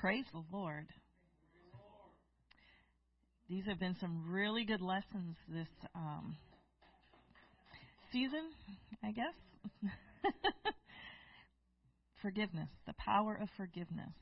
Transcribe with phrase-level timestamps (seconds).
[0.00, 0.86] Praise the Lord.
[3.50, 6.38] These have been some really good lessons this um,
[8.10, 8.48] season,
[9.04, 9.34] I guess.
[12.22, 14.14] forgiveness, the power of forgiveness.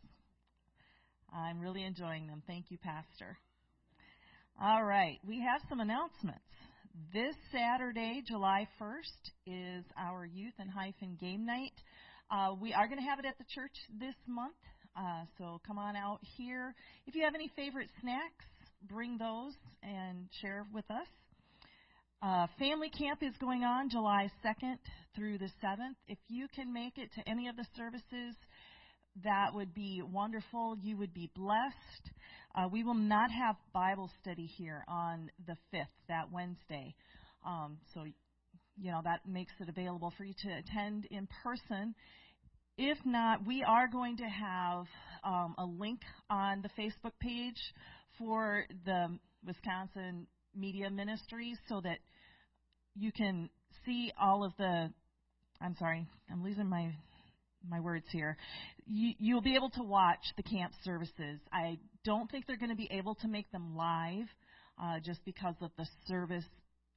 [1.33, 2.43] I'm really enjoying them.
[2.49, 3.39] Thank you, Pastor.
[4.61, 6.41] All right, we have some announcements.
[7.13, 11.75] This Saturday, July 1st, is our Youth and Hyphen Game Night.
[12.33, 14.57] Uh, we are going to have it at the church this month,
[14.99, 16.75] uh, so come on out here.
[17.07, 18.45] If you have any favorite snacks,
[18.89, 19.53] bring those
[19.83, 21.07] and share with us.
[22.21, 24.79] Uh, family camp is going on July 2nd
[25.15, 25.95] through the 7th.
[26.09, 28.35] If you can make it to any of the services,
[29.23, 30.77] that would be wonderful.
[30.83, 32.11] You would be blessed.
[32.57, 36.93] Uh, we will not have Bible study here on the 5th, that Wednesday.
[37.47, 38.03] Um, so,
[38.77, 41.95] you know, that makes it available for you to attend in person.
[42.81, 44.87] If not, we are going to have
[45.25, 47.61] um, a link on the Facebook page
[48.17, 51.99] for the Wisconsin Media Ministries so that
[52.95, 53.51] you can
[53.85, 54.93] see all of the.
[55.61, 56.95] I'm sorry, I'm losing my
[57.69, 58.37] my words here.
[58.87, 61.41] You, you'll be able to watch the camp services.
[61.53, 64.29] I don't think they're going to be able to make them live,
[64.81, 66.45] uh, just because of the service,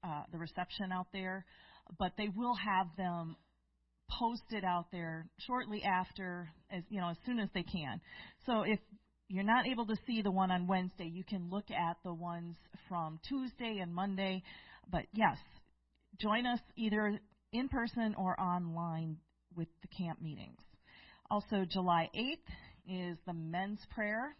[0.03, 1.43] uh, the reception out there,
[1.97, 3.35] but they will have them
[4.19, 8.01] posted out there shortly after, as you know, as soon as they can.
[8.45, 8.79] So if
[9.27, 12.57] you're not able to see the one on Wednesday, you can look at the ones
[12.89, 14.43] from Tuesday and Monday.
[14.89, 15.37] But yes,
[16.19, 17.19] join us either
[17.53, 19.17] in person or online
[19.55, 20.59] with the camp meetings.
[21.29, 24.35] Also, July 8th is the men's prayer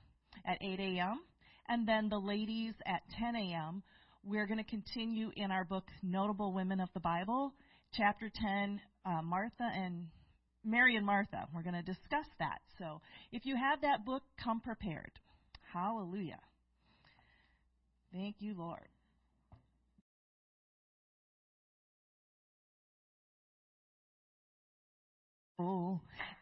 [0.46, 1.22] at 8 a.m.
[1.70, 3.84] and then the ladies at 10 a.m.
[4.24, 7.54] We're going to continue in our book, Notable Women of the Bible,
[7.94, 10.08] chapter 10, uh, Martha and
[10.64, 11.48] Mary and Martha.
[11.54, 12.60] We're going to discuss that.
[12.78, 15.12] So if you have that book, come prepared.
[15.74, 16.40] Hallelujah.
[18.14, 18.88] Thank you, Lord.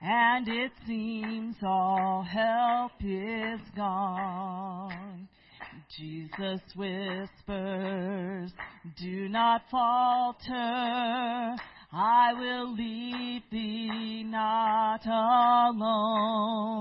[0.01, 5.27] and it seems all help is gone.
[5.97, 8.51] Jesus whispers,
[8.97, 11.55] do not falter.
[11.91, 15.03] I will leave thee not
[15.71, 16.71] alone.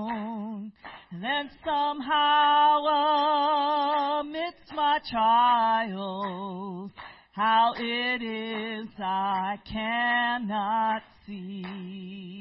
[1.11, 2.85] Then somehow
[4.21, 6.91] amidst my trials,
[7.31, 12.39] how it is I cannot see.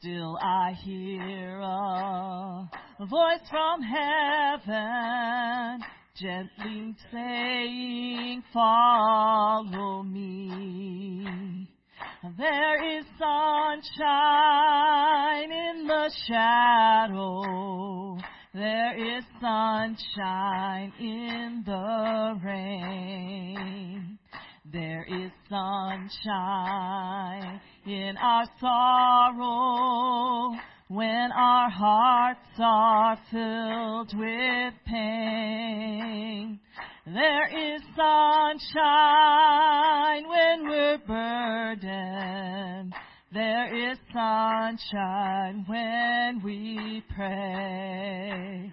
[0.00, 2.68] Still I hear a
[3.06, 5.04] voice from heaven
[6.16, 11.68] gently saying, follow me.
[12.38, 13.90] There is sunshine
[15.50, 18.16] in the shadow.
[18.54, 24.16] There is sunshine in the rain.
[24.72, 30.56] There is sunshine in our sorrow
[30.94, 36.60] when our hearts are filled with pain.
[37.04, 38.68] There is sunshine
[40.28, 42.94] when we're burdened.
[43.32, 48.72] There is sunshine when we pray.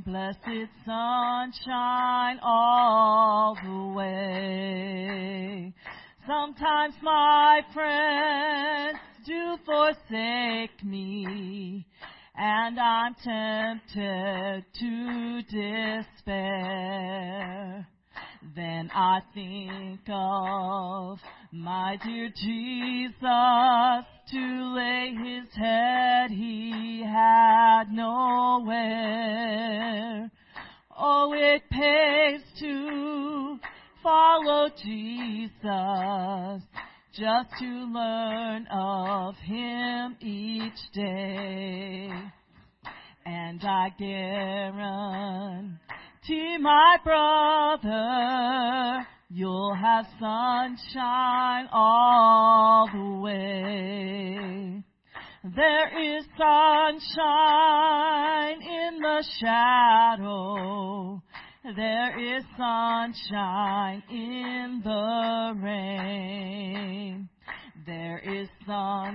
[0.00, 5.72] blessed sunshine all the way.
[6.26, 11.86] Sometimes my friends do forsake me,
[12.36, 15.42] and I'm tempted to
[16.22, 16.88] despair.
[18.54, 21.18] Then I think of
[21.52, 28.70] my dear Jesus to lay his head he had nowhere.
[30.98, 33.58] Oh, it pays to
[34.02, 36.62] follow Jesus
[37.14, 42.10] just to learn of him each day.
[43.24, 45.78] And I guarantee
[46.60, 54.82] my brother, you'll have sunshine all the way.
[55.44, 57.02] There is sunshine
[58.62, 61.22] in the shadow.
[61.76, 67.28] There is sunshine in the rain.
[67.86, 69.14] There is sunshine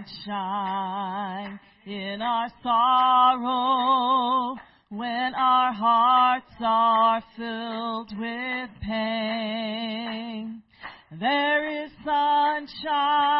[1.85, 4.55] in our sorrow
[4.95, 10.61] when our hearts are filled with pain.
[11.19, 13.33] There is sunshine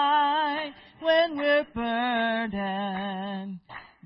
[1.00, 3.60] when we're burdened.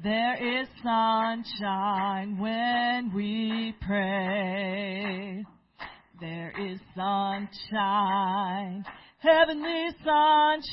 [0.03, 5.45] There is sunshine when we pray.
[6.19, 8.83] There is sunshine,
[9.19, 10.69] heavenly sunshine,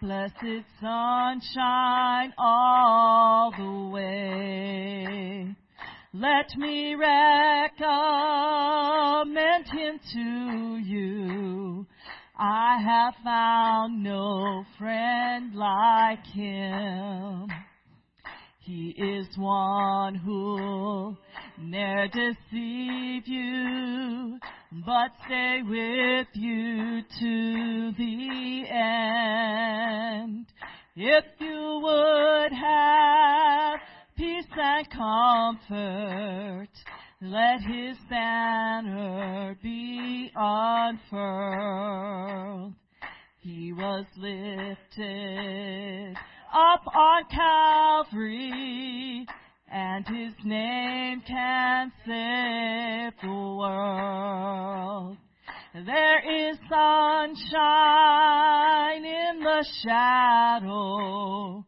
[0.00, 5.56] blessed sunshine all the way.
[6.14, 7.76] Let me recommend
[9.68, 11.86] him to you.
[12.38, 17.48] I have found no friend like him.
[18.60, 21.16] He is one who'll
[21.58, 24.38] ne'er deceive you,
[24.72, 30.46] but stay with you to the end.
[30.96, 33.80] If you would have
[34.16, 36.68] peace and comfort.
[37.20, 41.14] Let his banner be unfurled.
[43.40, 46.16] He was lifted
[46.52, 49.26] up on Calvary,
[49.68, 55.16] and his name can save the world.
[55.74, 57.44] There is sunshine
[59.04, 61.64] in the shadow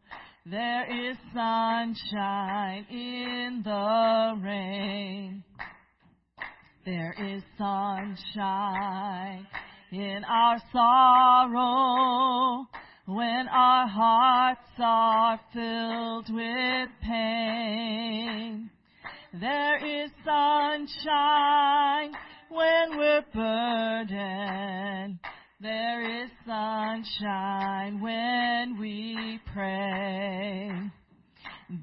[0.51, 5.43] there is sunshine in the rain.
[6.85, 9.45] There is sunshine
[9.91, 12.65] in our sorrow
[13.09, 18.69] when our hearts are filled with pain.
[19.33, 22.13] There is sunshine
[22.49, 25.19] when we're burdened
[25.61, 30.71] there is sunshine when we pray.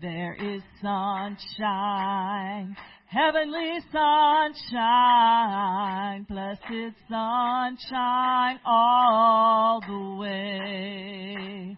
[0.00, 2.74] There is sunshine,
[3.06, 4.76] heavenly sunshine,
[6.28, 11.76] blessed sunshine all the way.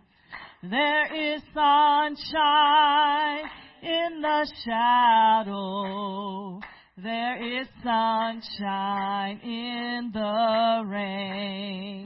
[0.63, 3.45] There is sunshine
[3.83, 6.61] in the shadow
[7.03, 12.05] there is sunshine in the rain.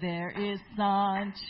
[0.00, 1.42] There is sunshine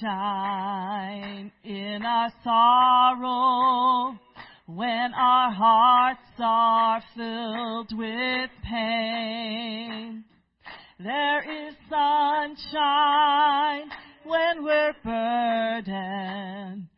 [1.65, 4.19] in our sorrow
[4.67, 10.25] when our hearts are filled with pain.
[10.99, 13.91] There is sunshine
[14.25, 16.89] when we're burdened.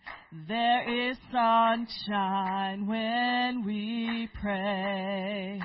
[0.46, 5.60] There is sunshine when we pray.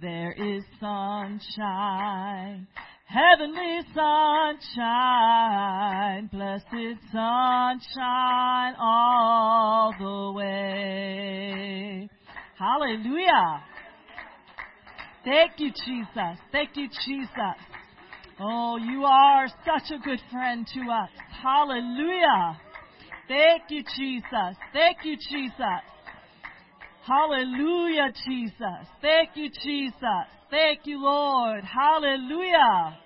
[0.00, 2.68] There is sunshine,
[3.06, 4.76] heavenly sunshine,
[6.32, 12.08] blessed sunshine all the way.
[12.58, 13.62] Hallelujah.
[15.24, 16.38] Thank you, Jesus.
[16.52, 17.56] Thank you, Jesus.
[18.38, 21.10] Oh, you are such a good friend to us.
[21.42, 22.60] Hallelujah.
[23.28, 24.56] Thank you, Jesus.
[24.72, 25.82] Thank you, Jesus.
[27.06, 28.86] Hallelujah, Jesus.
[29.00, 30.26] Thank you, Jesus.
[30.50, 31.64] Thank you, Lord.
[31.64, 32.98] Hallelujah.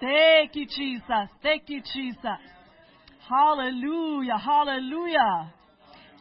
[0.00, 1.28] Thank you, Jesus.
[1.42, 2.40] Thank you, Jesus.
[3.28, 4.38] Hallelujah.
[4.38, 5.52] Hallelujah.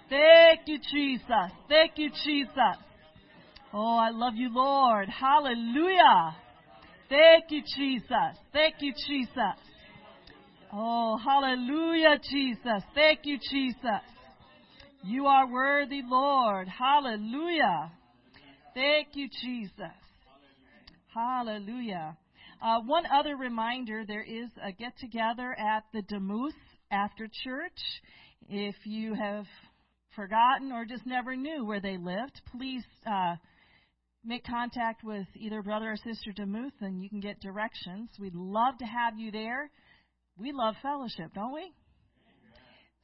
[0.10, 1.52] Thank you, Jesus.
[1.70, 2.78] Thank you, Jesus.
[3.74, 5.08] Oh, I love you, Lord.
[5.08, 6.36] Hallelujah.
[7.10, 8.38] Thank you, Jesus.
[8.52, 9.58] Thank you, Jesus.
[10.74, 12.84] Oh, hallelujah, Jesus.
[12.94, 14.04] Thank you, Jesus.
[15.04, 16.68] You are worthy, Lord.
[16.68, 17.92] Hallelujah.
[18.74, 19.74] Thank you, Jesus.
[21.14, 22.18] Hallelujah.
[22.62, 26.56] Uh, one other reminder there is a get together at the Demuth
[26.90, 27.80] after church.
[28.48, 29.46] If you have
[30.16, 33.36] forgotten or just never knew where they lived, please uh,
[34.24, 38.10] make contact with either brother or sister Demuth and you can get directions.
[38.20, 39.70] We'd love to have you there.
[40.38, 41.74] We love fellowship, don't we?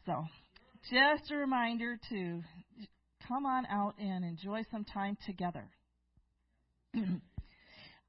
[0.06, 0.24] So,
[0.90, 2.42] just a reminder to
[3.28, 5.66] come on out and enjoy some time together.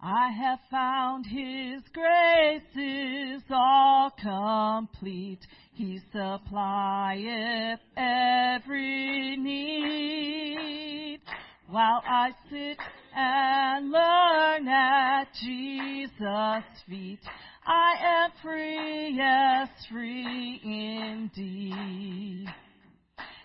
[0.00, 5.40] I have found His grace is all complete.
[5.72, 11.20] He supplieth every need.
[11.68, 12.78] While I sit
[13.14, 17.18] and learn at Jesus' feet,
[17.66, 22.46] I am free, yes, free indeed.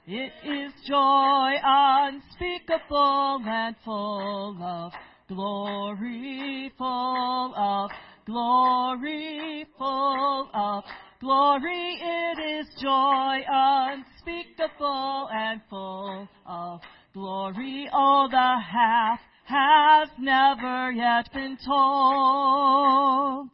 [0.06, 4.92] It is joy unspeakable and full of
[5.30, 7.90] glory, full of
[8.26, 10.84] glory, full of
[11.22, 12.00] glory.
[12.02, 16.82] It is joy unspeakable and full of
[17.14, 17.90] glory.
[17.94, 23.50] Oh, the half has never yet been told.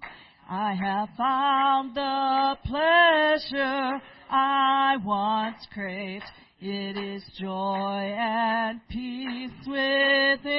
[0.50, 6.26] I have found the pleasure I once craved.
[6.62, 10.50] It is joy and peace within.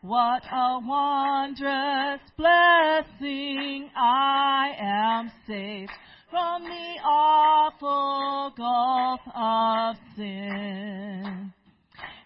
[0.00, 5.92] What a wondrous blessing I am saved
[6.30, 11.52] from the awful gulf of sin.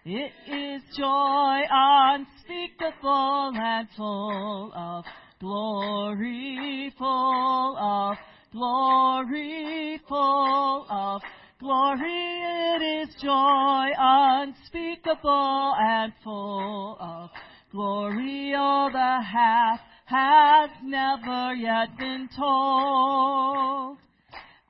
[0.05, 5.05] It is joy unspeakable and full of
[5.39, 8.17] glory, full of
[8.53, 11.21] glory, full of
[11.59, 12.41] glory.
[12.75, 17.31] It is joy unspeakable and full of
[17.71, 18.53] glory.
[18.55, 23.97] All the half has never yet been told.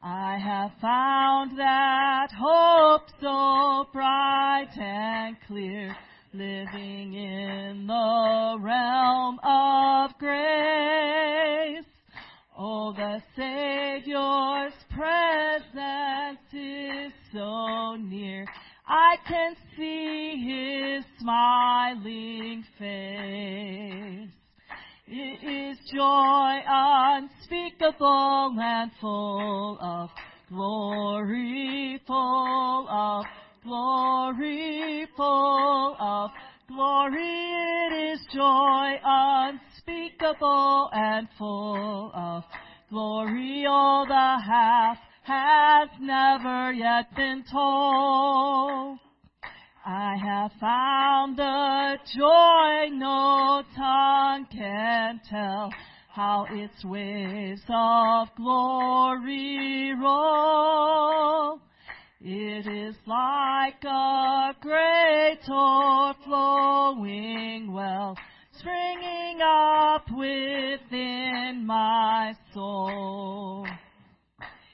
[0.02, 5.96] I have found that hope so bright and clear,
[6.34, 11.93] living in the realm of grace.
[12.66, 18.46] Oh, the Savior's presence is so near.
[18.88, 24.30] I can see His smiling face.
[25.08, 30.10] It is joy unspeakable and full of
[30.48, 33.26] glory, full of
[33.66, 36.32] glory, full of
[36.68, 37.20] glory.
[37.22, 42.44] It is joy unspeakable and full of
[42.90, 43.66] glory.
[43.68, 49.00] All the half has never yet been told.
[49.86, 55.70] I have found the joy no tongue can tell,
[56.10, 61.60] how its waves of glory roll.
[62.26, 66.14] It is like a great o'erflowing
[67.74, 68.18] well,
[68.58, 73.68] springing up within my soul.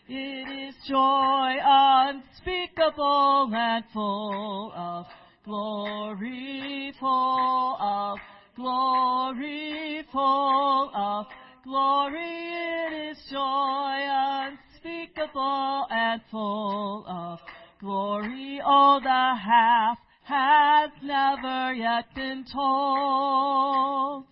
[0.07, 5.07] It is joy unspeakable and full of
[5.43, 8.19] glory, full of
[8.55, 11.25] glory, full of
[11.63, 12.51] glory.
[12.51, 14.68] It is joy unspeakable
[15.17, 17.39] and full of
[17.79, 18.61] glory.
[18.65, 24.25] Oh, the half has never yet been told.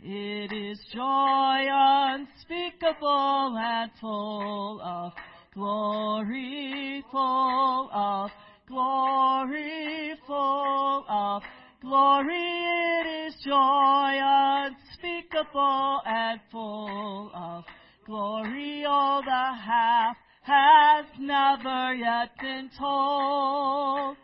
[0.00, 5.12] It is joy unspeakable and full of
[5.54, 8.30] glory, full of
[8.68, 11.42] glory, full of
[11.80, 12.34] glory.
[12.34, 17.64] It is joy unspeakable and full of
[18.06, 18.84] glory.
[18.88, 24.16] All the half has never yet been told.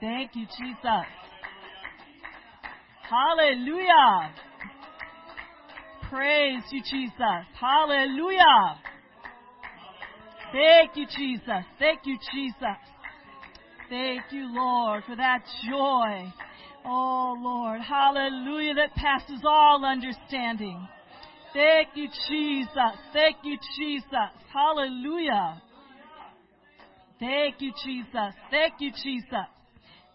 [0.00, 1.06] Thank you, Jesus.
[3.02, 4.32] Hallelujah.
[6.08, 7.46] Praise you, Jesus.
[7.60, 8.78] Hallelujah.
[10.52, 11.64] Thank you, Jesus.
[11.78, 12.78] Thank you, Jesus.
[13.88, 16.32] Thank you, Lord, for that joy.
[16.84, 17.80] Oh, Lord.
[17.80, 18.74] Hallelujah.
[18.74, 20.86] That passes all understanding.
[21.52, 22.96] Thank you, Jesus.
[23.12, 24.30] Thank you, Jesus.
[24.52, 25.62] Hallelujah.
[27.20, 28.34] Thank you, Jesus.
[28.50, 29.48] Thank you, Jesus.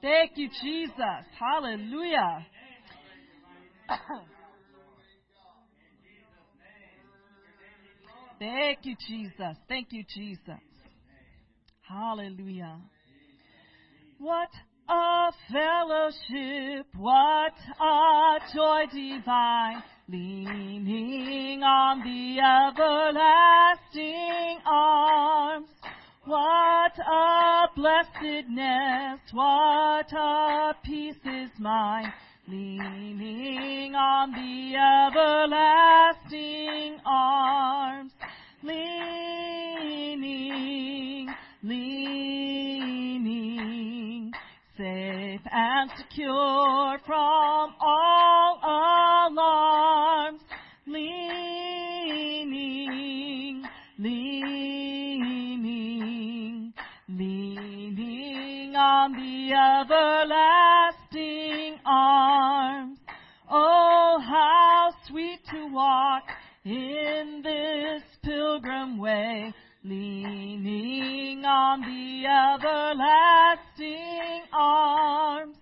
[0.01, 1.25] Thank you, Jesus.
[1.39, 2.46] Hallelujah.
[8.39, 9.58] Thank you, Jesus.
[9.67, 10.62] Thank you, Jesus.
[11.88, 12.79] Hallelujah.
[14.20, 14.50] What
[14.89, 23.92] a fellowship, what a joy divine, leaning on the everlasting
[24.66, 25.68] arms.
[26.26, 32.14] What a blessedness, what a peace is mine,
[32.48, 34.76] leaning on the
[35.12, 38.14] everlasting arms.
[38.64, 38.88] Leaning,
[41.64, 43.04] leaning,
[44.76, 45.27] safe
[45.58, 48.60] and secure from all
[49.32, 50.42] alarms.
[50.86, 51.24] Leaning,
[53.98, 54.84] leaning,
[57.10, 61.00] leaning on the everlasting
[61.88, 63.00] arms.
[63.50, 66.26] Oh, how sweet to walk
[66.66, 69.52] in this pilgrim way,
[69.88, 73.74] leaning on the everlasting
[74.51, 75.56] arms.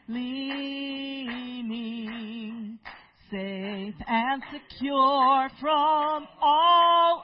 [0.08, 1.18] leaning,
[3.30, 7.22] safe and secure from all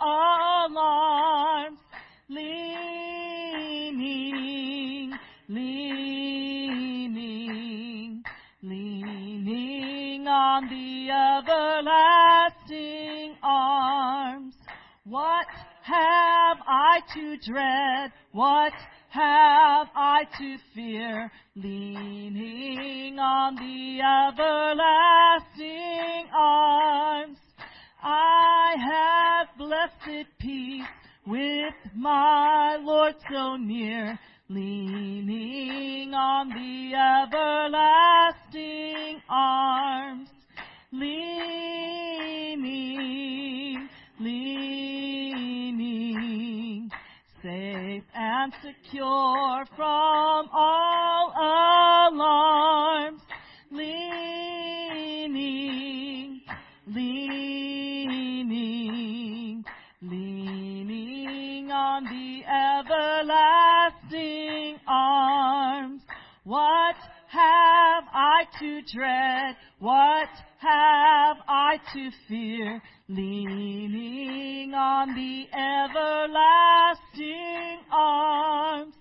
[17.14, 18.12] to dread?
[18.32, 18.72] What
[19.10, 21.30] have I to fear?
[21.54, 24.00] Leaning on the
[24.30, 25.50] everlasting
[26.34, 27.38] arms.
[28.02, 30.84] I have blessed peace
[31.26, 34.18] with my Lord so near.
[34.48, 36.94] Leaning on the
[38.24, 40.28] everlasting arms.
[40.92, 41.31] Leaning,
[48.42, 51.32] and secure from all
[52.10, 53.22] alarms.
[53.70, 55.30] Leaning,
[56.88, 57.64] leaning,
[60.02, 62.42] leaning on the
[62.82, 64.00] everlasting
[64.88, 66.02] arms.
[66.42, 66.96] What
[67.28, 69.54] have I to dread?
[69.78, 70.28] What
[70.62, 72.80] have I to fear?
[73.08, 76.30] Leaning on the everlasting
[77.90, 78.94] arms.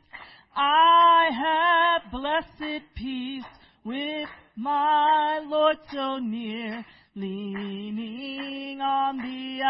[0.55, 3.45] I have blessed peace
[3.85, 6.83] with my Lord so near.
[7.15, 9.61] Leaning on the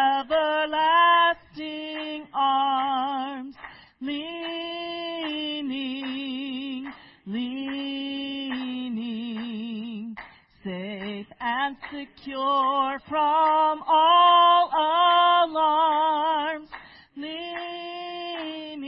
[1.42, 3.56] everlasting arms.
[4.00, 6.94] Leaning, leaning,
[11.44, 14.70] and secure from all
[15.50, 16.70] alarms.
[17.18, 18.84] Leaning,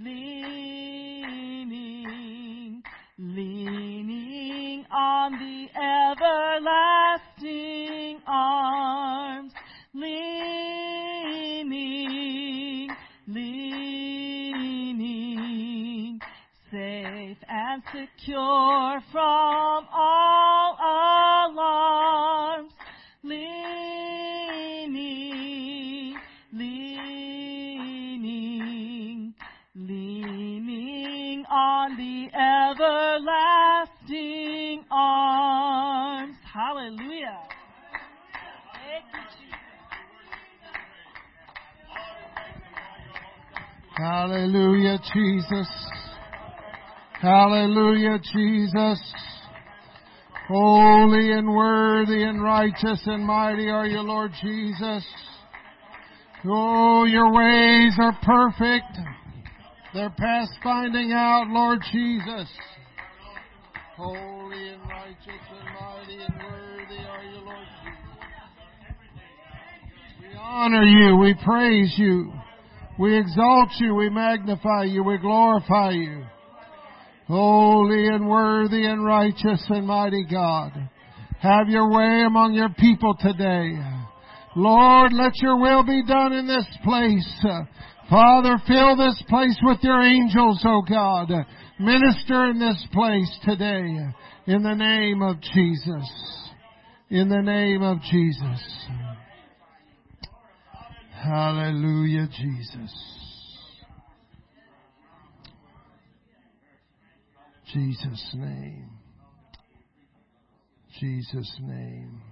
[0.00, 0.82] leaning,
[3.18, 5.68] leaning on the
[7.22, 9.52] everlasting arms.
[9.94, 10.18] Leaning,
[13.28, 14.58] leaning,
[16.72, 20.17] safe and secure from all
[45.14, 45.68] Jesus.
[47.20, 49.00] Hallelujah, Jesus.
[50.48, 55.04] Holy and worthy and righteous and mighty are you, Lord Jesus.
[56.46, 58.98] Oh, your ways are perfect.
[59.92, 62.48] They're past finding out, Lord Jesus.
[63.96, 67.98] Holy and righteous and mighty and worthy are you, Lord Jesus.
[70.20, 71.16] We honor you.
[71.16, 72.32] We praise you.
[72.98, 73.94] We exalt you.
[73.94, 75.04] We magnify you.
[75.04, 76.24] We glorify you.
[77.26, 80.72] Holy and worthy and righteous and mighty God.
[81.40, 83.72] Have your way among your people today.
[84.56, 87.46] Lord, let your will be done in this place.
[88.10, 91.30] Father, fill this place with your angels, oh God.
[91.78, 93.96] Minister in this place today
[94.46, 96.10] in the name of Jesus.
[97.10, 98.88] In the name of Jesus.
[101.22, 102.94] Hallelujah, Jesus.
[107.72, 108.90] Jesus' name.
[111.00, 112.22] Jesus' name.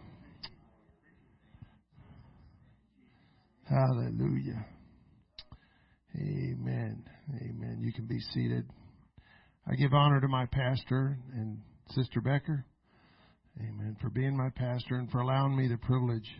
[3.68, 4.64] Hallelujah.
[6.16, 7.02] Amen.
[7.40, 7.78] Amen.
[7.80, 8.64] You can be seated.
[9.66, 11.58] I give honor to my pastor and
[11.90, 12.64] Sister Becker.
[13.60, 13.96] Amen.
[14.00, 16.30] For being my pastor and for allowing me the privilege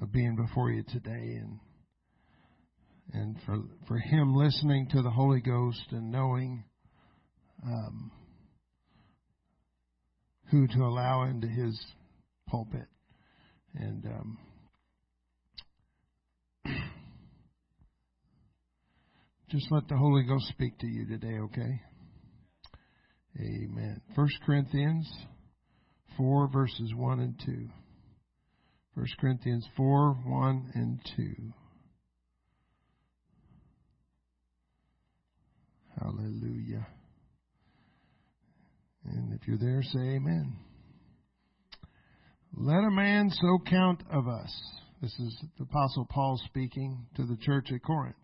[0.00, 1.58] of being before you today and
[3.12, 6.64] and for for him listening to the Holy Ghost and knowing
[7.64, 8.10] um,
[10.50, 11.80] who to allow into his
[12.48, 12.88] pulpit
[13.74, 14.38] and um,
[19.50, 21.80] just let the Holy Ghost speak to you today, okay?
[23.40, 24.00] Amen.
[24.14, 25.10] First Corinthians
[26.16, 27.68] four verses one and two.
[28.96, 31.52] 1 Corinthians 4 1 and 2.
[36.00, 36.86] Hallelujah.
[39.04, 40.56] And if you're there, say amen.
[42.56, 44.62] Let a man so count of us.
[45.02, 48.16] This is the Apostle Paul speaking to the church at Corinth.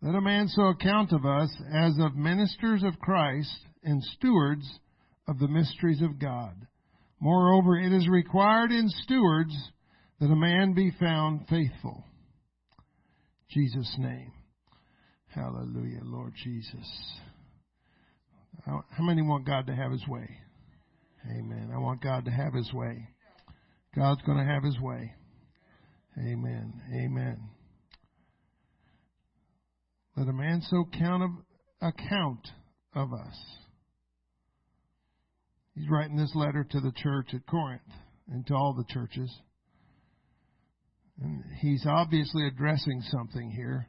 [0.00, 4.78] Let a man so account of us as of ministers of Christ and stewards
[5.26, 6.54] of the mysteries of God.
[7.20, 9.54] Moreover, it is required in stewards
[10.20, 12.04] that a man be found faithful.
[13.50, 14.32] Jesus' name.
[15.28, 16.86] Hallelujah, Lord Jesus.
[18.64, 20.28] How many want God to have His way?
[21.30, 21.70] Amen.
[21.74, 23.08] I want God to have His way.
[23.94, 25.12] God's going to have His way.
[26.18, 26.80] Amen.
[26.92, 27.38] Amen.
[30.16, 31.30] Let a man so count of,
[31.80, 32.48] account
[32.94, 33.36] of us.
[35.78, 37.82] He's writing this letter to the church at Corinth
[38.28, 39.32] and to all the churches.
[41.22, 43.88] And he's obviously addressing something here.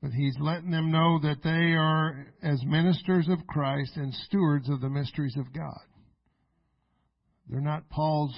[0.00, 4.80] But he's letting them know that they are, as ministers of Christ and stewards of
[4.80, 5.80] the mysteries of God.
[7.50, 8.34] They're not Paul's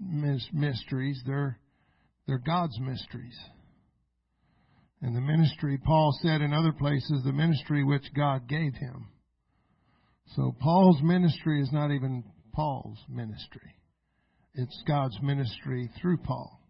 [0.00, 1.58] mysteries, they're,
[2.26, 3.38] they're God's mysteries.
[5.02, 9.08] And the ministry, Paul said in other places, the ministry which God gave him.
[10.34, 13.74] So Paul's ministry is not even Paul's ministry.
[14.54, 16.60] It's God's ministry through Paul.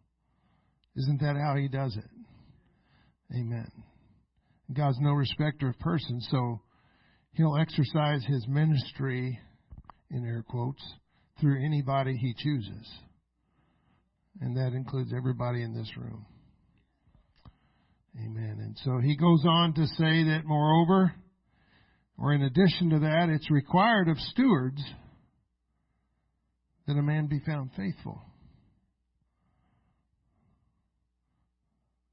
[0.97, 2.11] Isn't that how he does it?
[3.35, 3.71] Amen.
[4.73, 6.61] God's no respecter of persons, so
[7.33, 9.39] he'll exercise his ministry,
[10.11, 10.83] in air quotes,
[11.41, 12.91] through anybody he chooses.
[14.41, 16.27] And that includes everybody in this room.
[18.19, 18.59] Amen.
[18.61, 21.13] And so he goes on to say that moreover,
[22.19, 24.83] or in addition to that, it's required of stewards
[26.87, 28.23] that a man be found faithful.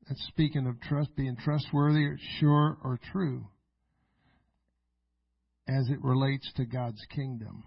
[0.07, 3.47] That's speaking of trust, being trustworthy, or sure, or true
[5.67, 7.63] as it relates to God's kingdom.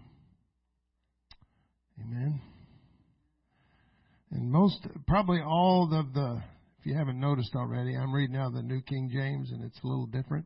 [1.99, 2.39] Amen.
[4.31, 6.41] And most, probably all of the,
[6.79, 9.87] if you haven't noticed already, I'm reading now the New King James and it's a
[9.87, 10.45] little different,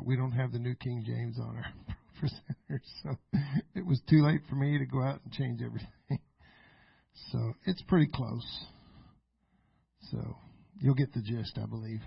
[0.00, 1.66] but we don't have the New King James on our
[2.18, 3.10] presenter, so
[3.74, 5.88] it was too late for me to go out and change everything.
[7.32, 8.46] So it's pretty close.
[10.10, 10.36] So
[10.80, 12.00] you'll get the gist, I believe.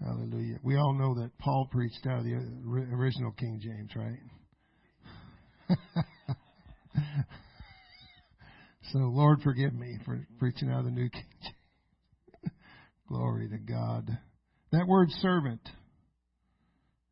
[0.00, 0.58] Hallelujah.
[0.62, 2.34] We all know that Paul preached out of the
[2.94, 4.20] original King James, right?
[8.92, 12.52] so, Lord, forgive me for preaching out of the New King James.
[13.08, 14.18] Glory to God.
[14.74, 15.60] That word servant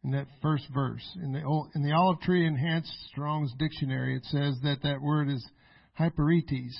[0.02, 1.38] in that first verse in the
[1.76, 5.48] in the Olive Tree Enhanced Strong's Dictionary, it says that that word is
[5.96, 6.74] hyperetes,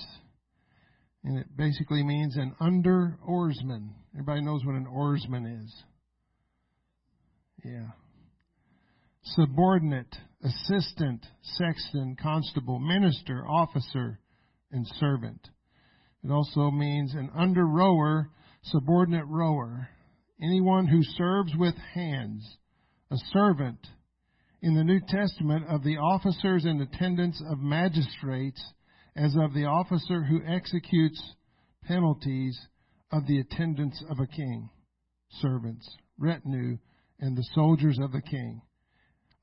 [1.23, 3.91] and it basically means an under oarsman.
[4.15, 5.73] Everybody knows what an oarsman is.
[7.65, 7.91] Yeah.
[9.23, 14.19] Subordinate, assistant, sexton, constable, minister, officer,
[14.73, 15.49] and servant.
[16.25, 18.31] It also means an under rower,
[18.65, 19.89] subordinate rower,
[20.43, 22.57] anyone who serves with hands,
[23.11, 23.79] a servant
[24.61, 28.63] in the New Testament of the officers and attendants of magistrates
[29.17, 31.23] as of the officer who executes
[31.85, 32.59] penalties
[33.11, 34.71] of the attendants of a king,
[35.41, 36.79] servants, retinue,
[37.21, 38.63] and the soldiers of the king,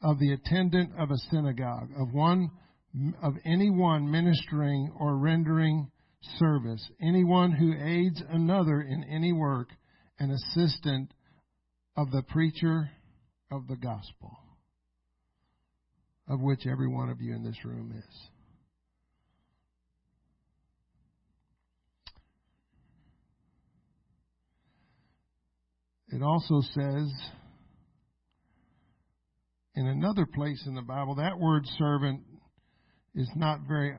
[0.01, 2.49] of the attendant of a synagogue, of one
[3.21, 5.91] of anyone ministering or rendering
[6.37, 9.69] service, anyone who aids another in any work,
[10.19, 11.13] an assistant
[11.95, 12.89] of the preacher
[13.51, 14.37] of the gospel,
[16.27, 18.29] of which every one of you in this room is.
[26.11, 27.11] It also says
[29.75, 32.21] in another place in the Bible, that word servant
[33.15, 33.95] is not very,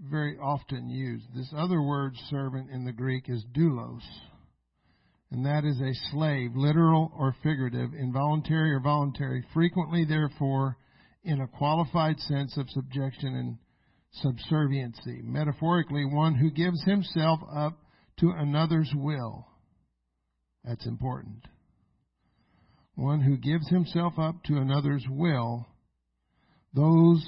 [0.00, 1.24] very often used.
[1.34, 4.02] This other word servant in the Greek is doulos.
[5.34, 10.76] And that is a slave, literal or figurative, involuntary or voluntary, frequently, therefore,
[11.24, 13.58] in a qualified sense of subjection and
[14.12, 15.22] subserviency.
[15.24, 17.76] Metaphorically, one who gives himself up
[18.20, 19.48] to another's will.
[20.62, 21.44] That's important
[22.94, 25.66] one who gives himself up to another's will,
[26.74, 27.26] those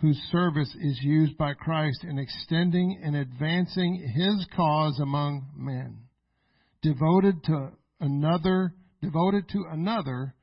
[0.00, 6.09] whose service is used by Christ in extending and advancing his cause among men,
[6.82, 10.34] devoted to another, devoted to another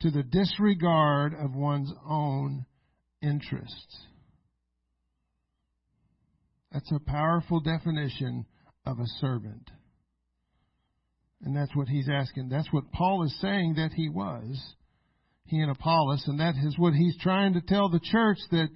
[0.00, 2.66] to the disregard of one's own
[3.22, 4.00] interests.
[6.72, 8.46] That's a powerful definition
[8.84, 9.70] of a servant.
[11.42, 12.48] And that's what he's asking.
[12.48, 14.60] That's what Paul is saying that he was,
[15.44, 18.68] he and Apollos, and that is what he's trying to tell the church that,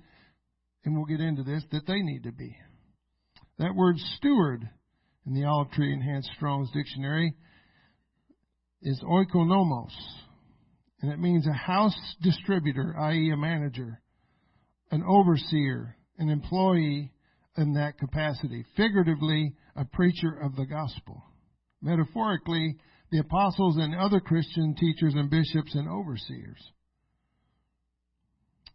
[0.85, 2.57] and we'll get into this, that they need to be.
[3.59, 4.69] That word steward
[5.29, 7.35] in the Olive Tree Enhanced Strong's Dictionary
[8.81, 9.93] is oikonomos.
[11.03, 14.01] And it means a house distributor, i.e., a manager,
[14.91, 17.13] an overseer, an employee
[17.59, 18.65] in that capacity.
[18.75, 21.23] Figuratively, a preacher of the gospel.
[21.83, 22.77] Metaphorically,
[23.13, 26.73] the apostles and other Christian teachers and bishops and overseers.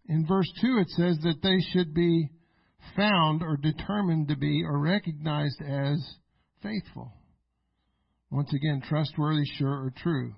[0.05, 2.29] In verse 2, it says that they should be
[2.95, 5.99] found or determined to be or recognized as
[6.63, 7.11] faithful.
[8.31, 10.33] Once again, trustworthy, sure, or true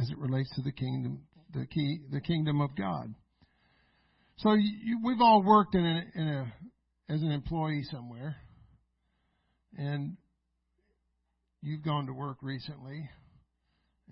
[0.00, 1.22] as it relates to the kingdom,
[1.54, 3.14] the key, the kingdom of God.
[4.38, 6.52] So you, we've all worked in a, in a,
[7.12, 8.36] as an employee somewhere,
[9.78, 10.16] and
[11.62, 13.08] you've gone to work recently,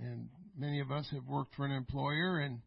[0.01, 2.61] and many of us have worked for an employer, and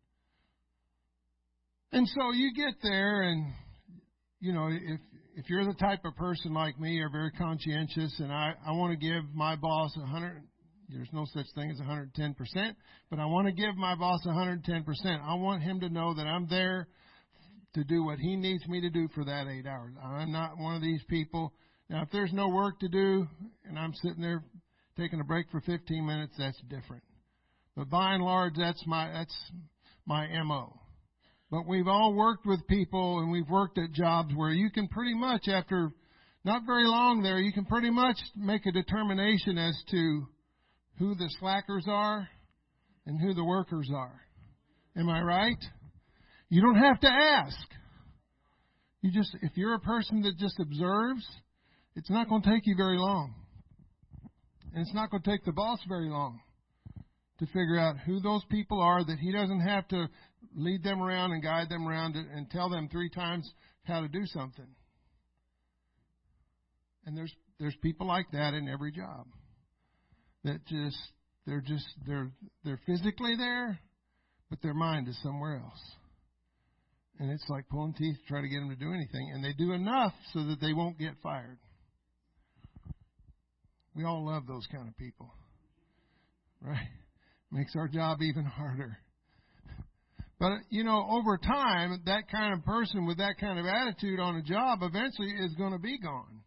[1.92, 3.54] and so you get there, and
[4.42, 5.00] you know if
[5.38, 9.00] if you're the type of person like me, are very conscientious, and I I want
[9.00, 10.44] to give my boss hundred
[10.90, 12.76] there's no such thing as 110%,
[13.10, 14.86] but I want to give my boss 110%.
[15.06, 16.88] I want him to know that I'm there
[17.74, 19.94] to do what he needs me to do for that eight hours.
[20.02, 21.54] I'm not one of these people.
[21.90, 23.28] Now, if there's no work to do
[23.66, 24.44] and I'm sitting there
[24.98, 27.04] taking a break for 15 minutes, that's different.
[27.76, 29.52] But by and large, that's my, that's
[30.06, 30.80] my MO.
[31.50, 35.14] But we've all worked with people and we've worked at jobs where you can pretty
[35.14, 35.92] much, after
[36.44, 40.28] not very long there, you can pretty much make a determination as to
[41.00, 42.28] who the slackers are
[43.06, 44.20] and who the workers are.
[44.98, 45.64] Am I right?
[46.50, 47.58] You don't have to ask.
[49.02, 51.26] You just, if you're a person that just observes,
[51.96, 53.34] it's not going to take you very long.
[54.74, 56.42] And it's not going to take the boss very long
[57.40, 60.08] to figure out who those people are that he doesn't have to
[60.56, 63.50] lead them around and guide them around and tell them three times
[63.84, 64.68] how to do something.
[67.06, 69.28] And there's there's people like that in every job
[70.44, 70.98] that just
[71.46, 72.32] they're just they're
[72.64, 73.80] they're physically there,
[74.50, 75.82] but their mind is somewhere else.
[77.20, 79.54] And it's like pulling teeth to try to get them to do anything, and they
[79.54, 81.58] do enough so that they won't get fired.
[83.96, 85.34] We all love those kind of people,
[86.62, 86.90] right?
[87.52, 89.00] Makes our job even harder.
[90.40, 94.36] But you know, over time, that kind of person with that kind of attitude on
[94.36, 96.44] a job eventually is going to be gone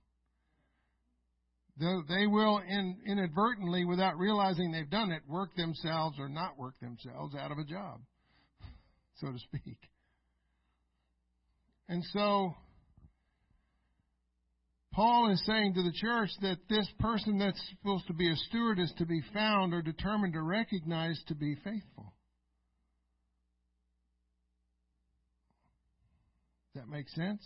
[1.80, 7.34] they will in, inadvertently, without realizing they've done it, work themselves or not work themselves
[7.34, 8.00] out of a job,
[9.16, 9.78] so to speak.
[11.88, 12.54] And so,
[14.92, 18.78] Paul is saying to the church that this person that's supposed to be a steward
[18.78, 22.12] is to be found or determined or recognized to be faithful.
[26.80, 27.42] That make sense?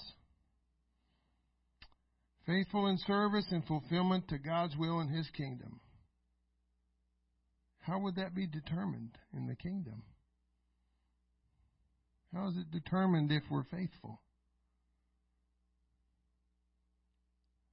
[2.46, 5.80] faithful in service and fulfillment to God's will and His kingdom.
[7.80, 10.02] How would that be determined in the kingdom?
[12.34, 14.20] How is it determined if we're faithful?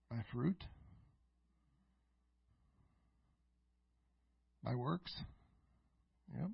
[0.09, 0.63] By fruit?
[4.63, 5.13] By works?
[6.37, 6.49] Yep.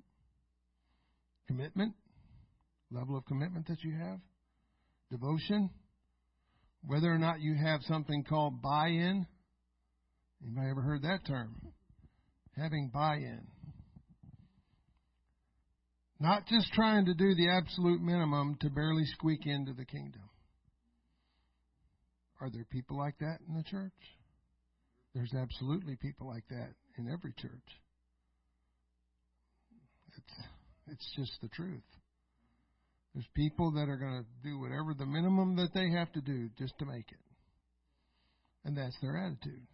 [1.48, 1.94] Commitment?
[2.90, 4.20] Level of commitment that you have?
[5.10, 5.70] Devotion?
[6.86, 9.26] whether or not you have something called buy-in.
[10.42, 11.56] Anybody ever heard that term?
[12.56, 13.46] Having buy-in.
[16.20, 20.22] Not just trying to do the absolute minimum to barely squeak into the kingdom.
[22.40, 23.92] Are there people like that in the church?
[25.14, 27.52] There's absolutely people like that in every church.
[30.16, 30.48] It's
[30.90, 31.82] it's just the truth.
[33.14, 36.48] There's people that are going to do whatever the minimum that they have to do
[36.58, 37.18] just to make it.
[38.64, 39.66] And that's their attitude.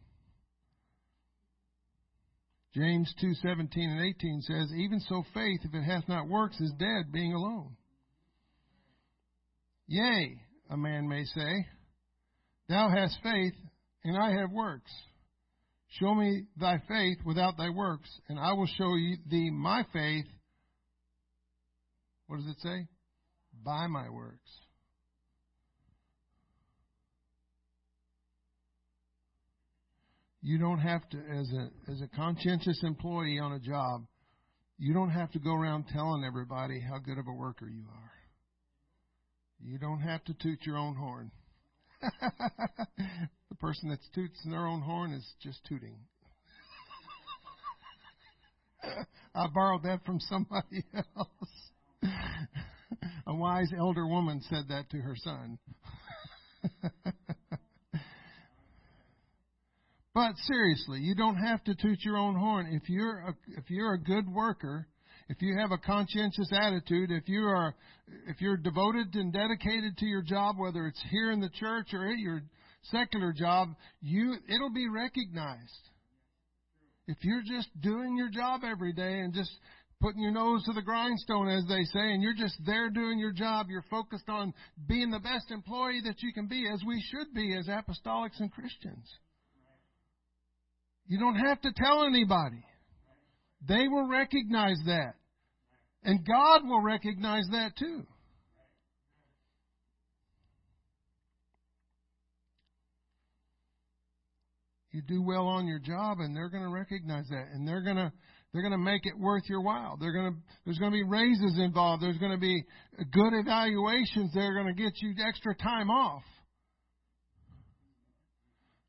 [2.75, 7.13] James 2:17 and 18 says, "Even so faith if it hath not works is dead
[7.13, 7.77] being alone."
[9.87, 11.69] Yea, a man may say,
[12.69, 13.55] "Thou hast faith
[14.03, 14.91] and I have works."
[15.89, 20.27] Show me thy faith without thy works, and I will show thee my faith.
[22.27, 22.89] What does it say?
[23.65, 24.51] By my works.
[30.43, 34.05] You don't have to, as a, as a conscientious employee on a job,
[34.79, 38.13] you don't have to go around telling everybody how good of a worker you are.
[39.63, 41.31] You don't have to toot your own horn.
[42.21, 45.97] the person that toots their own horn is just tooting.
[49.35, 50.85] I borrowed that from somebody
[51.17, 51.71] else.
[53.27, 55.59] A wise elder woman said that to her son.
[60.15, 62.69] but seriously, you don't have to toot your own horn.
[62.71, 64.87] If you're a, if you're a good worker,
[65.29, 67.75] if you have a conscientious attitude, if you are,
[68.29, 72.07] if you're devoted and dedicated to your job, whether it's here in the church or
[72.07, 72.43] at your
[72.91, 73.69] secular job,
[74.03, 75.91] you, it'll be recognized.
[77.07, 79.51] If you're just doing your job every day and just
[80.05, 83.33] putting your nose to the grindstone, as they say, and you're just there doing your
[83.33, 83.69] job.
[83.71, 84.53] You're focused on
[84.87, 88.53] being the best employee that you can be, as we should be as apostolics and
[88.53, 89.11] Christians.
[91.07, 92.63] You don't have to tell anybody.
[93.67, 95.15] They will recognize that.
[96.03, 98.03] And God will recognize that too.
[104.93, 107.97] You do well on your job and they're going to recognize that and they're going
[107.97, 108.13] to
[108.55, 109.97] they're going to make it worth your while.
[110.01, 112.05] They're going to, there's going to be raises involved.
[112.05, 112.63] There's going to be
[113.11, 116.23] good evaluations that are going to get you extra time off.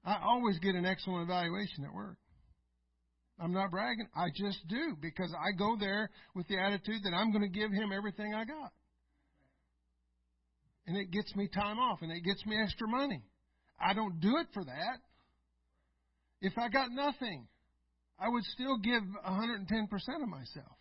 [0.06, 2.18] I always get an excellent evaluation at work.
[3.40, 4.08] I'm not bragging.
[4.16, 7.72] I just do because I go there with the attitude that I'm going to give
[7.72, 8.72] him everything I got.
[10.86, 13.24] And it gets me time off and it gets me extra money.
[13.80, 15.00] I don't do it for that.
[16.40, 17.48] If I got nothing,
[18.20, 20.78] I would still give 110% of myself.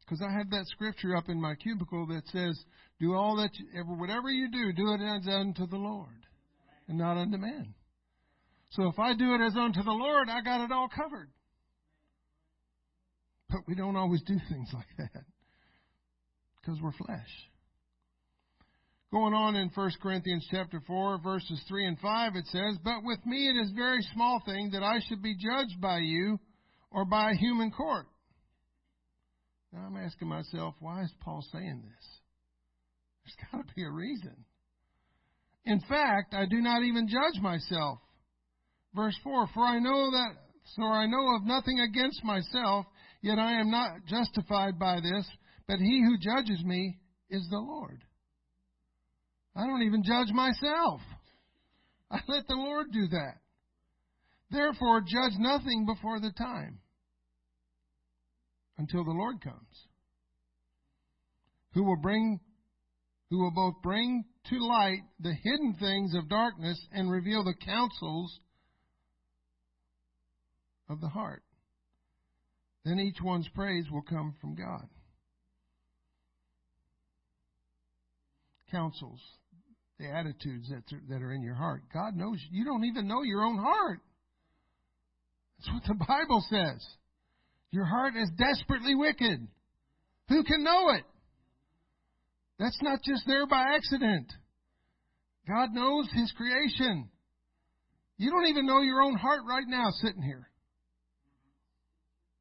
[0.00, 2.64] Because I have that scripture up in my cubicle that says,
[3.00, 6.26] "Do all that, you, whatever you do, do it as unto the Lord,
[6.86, 7.74] and not unto men."
[8.70, 11.28] So if I do it as unto the Lord, I got it all covered.
[13.50, 15.24] But we don't always do things like that
[16.60, 17.50] because we're flesh.
[19.12, 23.24] Going on in 1 Corinthians chapter 4 verses 3 and 5 it says, But with
[23.24, 26.40] me it is very small thing that I should be judged by you
[26.90, 28.06] or by a human court.
[29.72, 32.06] Now I'm asking myself, why is Paul saying this?
[33.24, 34.44] There's got to be a reason.
[35.64, 37.98] In fact, I do not even judge myself.
[38.94, 40.30] Verse 4, For I know that,
[40.74, 42.86] so I know of nothing against myself,
[43.20, 45.26] yet I am not justified by this,
[45.68, 46.98] but he who judges me
[47.30, 48.00] is the Lord.
[49.56, 51.00] I don't even judge myself.
[52.10, 53.38] I let the Lord do that.
[54.50, 56.78] Therefore, judge nothing before the time
[58.78, 59.86] until the Lord comes,
[61.72, 62.38] who will bring
[63.30, 68.38] who will both bring to light the hidden things of darkness and reveal the counsels
[70.88, 71.42] of the heart.
[72.84, 74.86] Then each one's praise will come from God.
[78.70, 79.20] Counsels
[79.98, 81.82] the attitudes that that are in your heart.
[81.92, 84.00] God knows you don't even know your own heart.
[85.58, 86.84] That's what the Bible says.
[87.70, 89.46] Your heart is desperately wicked.
[90.28, 91.04] Who can know it?
[92.58, 94.32] That's not just there by accident.
[95.48, 97.08] God knows His creation.
[98.18, 100.48] You don't even know your own heart right now sitting here.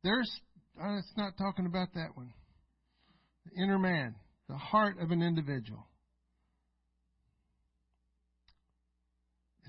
[0.03, 0.31] There's,
[0.81, 2.31] uh, it's not talking about that one.
[3.45, 4.15] The inner man,
[4.47, 5.85] the heart of an individual.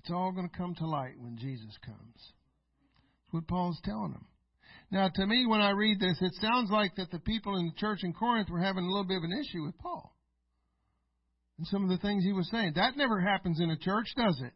[0.07, 2.14] It's all going to come to light when Jesus comes.
[2.14, 4.25] That's what Paul's telling them.
[4.92, 7.81] Now, to me, when I read this, it sounds like that the people in the
[7.81, 10.14] church in Corinth were having a little bit of an issue with Paul.
[11.59, 12.75] And some of the things he was saying.
[12.77, 14.53] That never happens in a church, does it?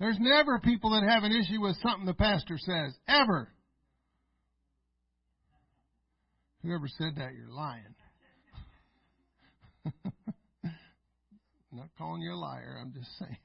[0.00, 2.92] There's never people that have an issue with something the pastor says.
[3.06, 3.52] Ever.
[6.64, 7.94] Whoever said that, you're lying.
[11.70, 13.36] Not calling you a liar, I'm just saying.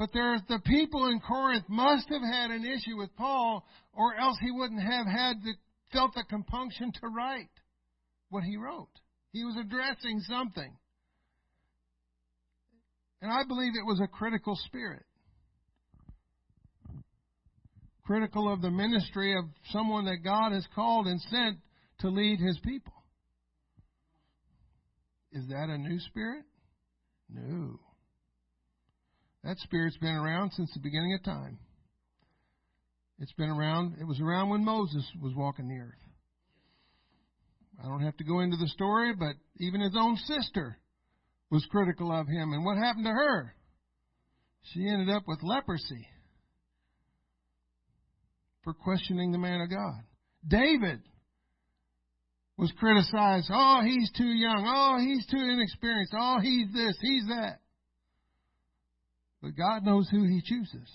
[0.00, 4.50] But the people in Corinth must have had an issue with Paul, or else he
[4.50, 5.52] wouldn't have had the,
[5.92, 7.50] felt the compunction to write
[8.30, 8.88] what he wrote.
[9.34, 10.74] He was addressing something.
[13.20, 15.04] And I believe it was a critical spirit.
[18.06, 21.58] Critical of the ministry of someone that God has called and sent
[21.98, 22.94] to lead his people.
[25.32, 26.46] Is that a new spirit?
[27.28, 27.78] No.
[29.44, 31.58] That spirit's been around since the beginning of time.
[33.18, 35.94] It's been around, it was around when Moses was walking the earth.
[37.82, 40.76] I don't have to go into the story, but even his own sister
[41.50, 42.52] was critical of him.
[42.52, 43.54] And what happened to her?
[44.72, 46.06] She ended up with leprosy
[48.62, 50.02] for questioning the man of God.
[50.46, 51.00] David
[52.56, 53.50] was criticized.
[53.50, 54.64] Oh, he's too young.
[54.66, 56.14] Oh, he's too inexperienced.
[56.16, 57.60] Oh, he's this, he's that.
[59.42, 60.88] But God knows who He chooses.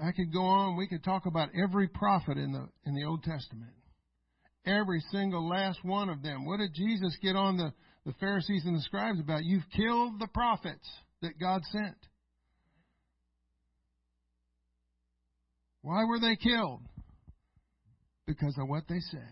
[0.00, 0.76] I could go on.
[0.76, 3.72] We could talk about every prophet in the in the Old Testament.
[4.64, 6.44] Every single last one of them.
[6.44, 7.72] What did Jesus get on the,
[8.04, 9.44] the Pharisees and the scribes about?
[9.44, 10.86] You've killed the prophets
[11.22, 11.96] that God sent.
[15.80, 16.82] Why were they killed?
[18.26, 19.22] Because of what they said.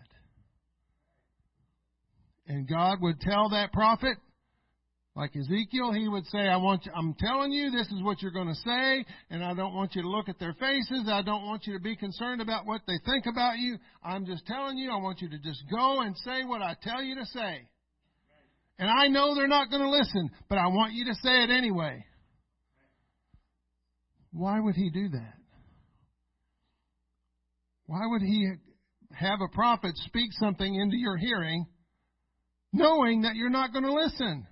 [2.47, 4.16] And God would tell that prophet,
[5.17, 8.33] like Ezekiel, he would say, I want you, I'm telling you, this is what you're
[8.33, 11.09] going to say, and I don't want you to look at their faces.
[11.11, 13.79] I don't want you to be concerned about what they think about you.
[14.05, 17.03] I'm just telling you, I want you to just go and say what I tell
[17.03, 17.67] you to say.
[18.79, 21.49] And I know they're not going to listen, but I want you to say it
[21.49, 22.05] anyway.
[24.33, 25.35] Why would he do that?
[27.87, 28.53] Why would he
[29.12, 31.64] have a prophet speak something into your hearing
[32.75, 34.47] knowing that you're not going to listen?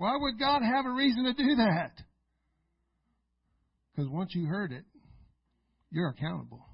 [0.00, 1.92] Why would God have a reason to do that?
[3.94, 4.84] Because once you heard it,
[5.90, 6.64] you're accountable.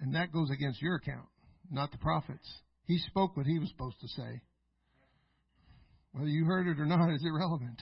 [0.00, 1.28] And that goes against your account,
[1.70, 2.50] not the prophet's.
[2.86, 4.42] He spoke what he was supposed to say.
[6.10, 7.80] Whether you heard it or not is irrelevant.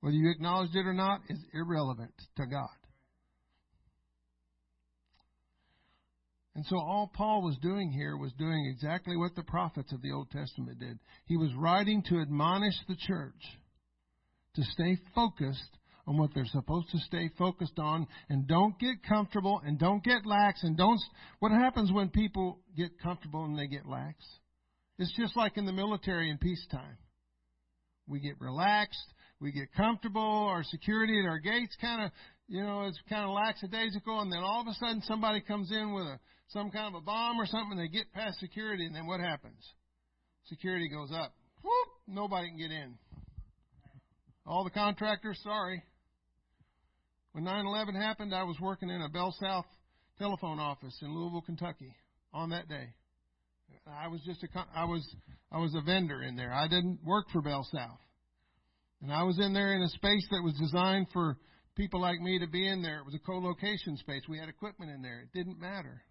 [0.00, 2.77] Whether you acknowledged it or not is irrelevant to God.
[6.58, 10.10] And so all Paul was doing here was doing exactly what the prophets of the
[10.10, 10.98] Old Testament did.
[11.26, 13.40] He was writing to admonish the church
[14.56, 15.78] to stay focused
[16.08, 20.26] on what they're supposed to stay focused on and don't get comfortable and don't get
[20.26, 21.00] lax and don't
[21.38, 24.16] what happens when people get comfortable and they get lax
[24.98, 26.98] it's just like in the military in peacetime
[28.08, 32.10] we get relaxed we get comfortable our security at our gates kind of
[32.48, 35.92] you know it's kind of lackadaisical and then all of a sudden somebody comes in
[35.94, 36.18] with a
[36.48, 39.62] some kind of a bomb or something, they get past security, and then what happens?
[40.46, 41.34] Security goes up.
[41.62, 41.88] Whoop!
[42.06, 42.94] Nobody can get in.
[44.46, 45.82] All the contractors, sorry.
[47.32, 49.66] When 9/11 happened, I was working in a Bell South
[50.18, 51.94] telephone office in Louisville, Kentucky,
[52.32, 52.94] on that day.
[53.86, 55.06] I was just a I was
[55.52, 56.52] I was a vendor in there.
[56.52, 58.00] I didn't work for Bell South,
[59.02, 61.36] and I was in there in a space that was designed for
[61.78, 62.98] people like me to be in there.
[62.98, 64.22] It was a co-location space.
[64.28, 65.20] We had equipment in there.
[65.20, 66.02] It didn't matter.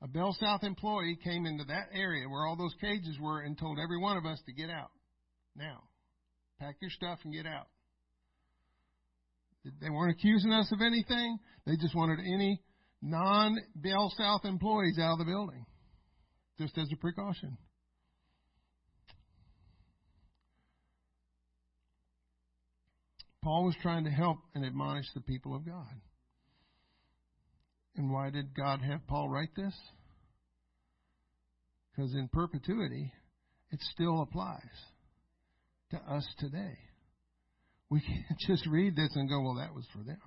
[0.00, 3.78] A Bell South employee came into that area where all those cages were and told
[3.82, 4.90] every one of us to get out.
[5.56, 5.82] Now,
[6.60, 7.66] pack your stuff and get out.
[9.80, 11.38] They weren't accusing us of anything.
[11.66, 12.62] They just wanted any
[13.02, 15.66] non Bell South employees out of the building,
[16.58, 17.58] just as a precaution.
[23.46, 26.00] Paul was trying to help and admonish the people of God.
[27.94, 29.72] And why did God have Paul write this?
[31.94, 33.12] Because in perpetuity,
[33.70, 34.58] it still applies
[35.92, 36.76] to us today.
[37.88, 40.18] We can't just read this and go, well, that was for them.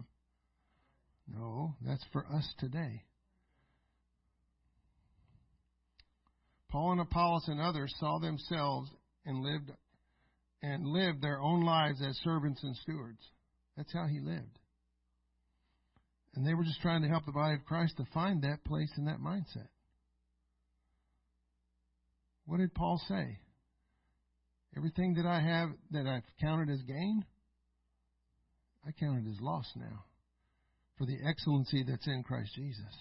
[1.28, 3.04] No, that's for us today.
[6.70, 8.90] Paul and Apollos and others saw themselves
[9.26, 9.72] and lived
[10.62, 13.22] and lived their own lives as servants and stewards.
[13.78, 14.60] That's how he lived.
[16.36, 18.92] And they were just trying to help the body of Christ to find that place
[18.98, 19.68] and that mindset.
[22.46, 23.40] What did Paul say?
[24.76, 27.26] Everything that I have that I've counted as gain,
[28.88, 30.06] I count it as loss now
[30.98, 32.96] for the excellency that's in Christ Jesus.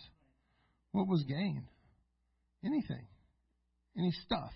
[0.92, 1.64] What was gain?
[2.64, 3.06] Anything.
[3.96, 4.52] Any stuff.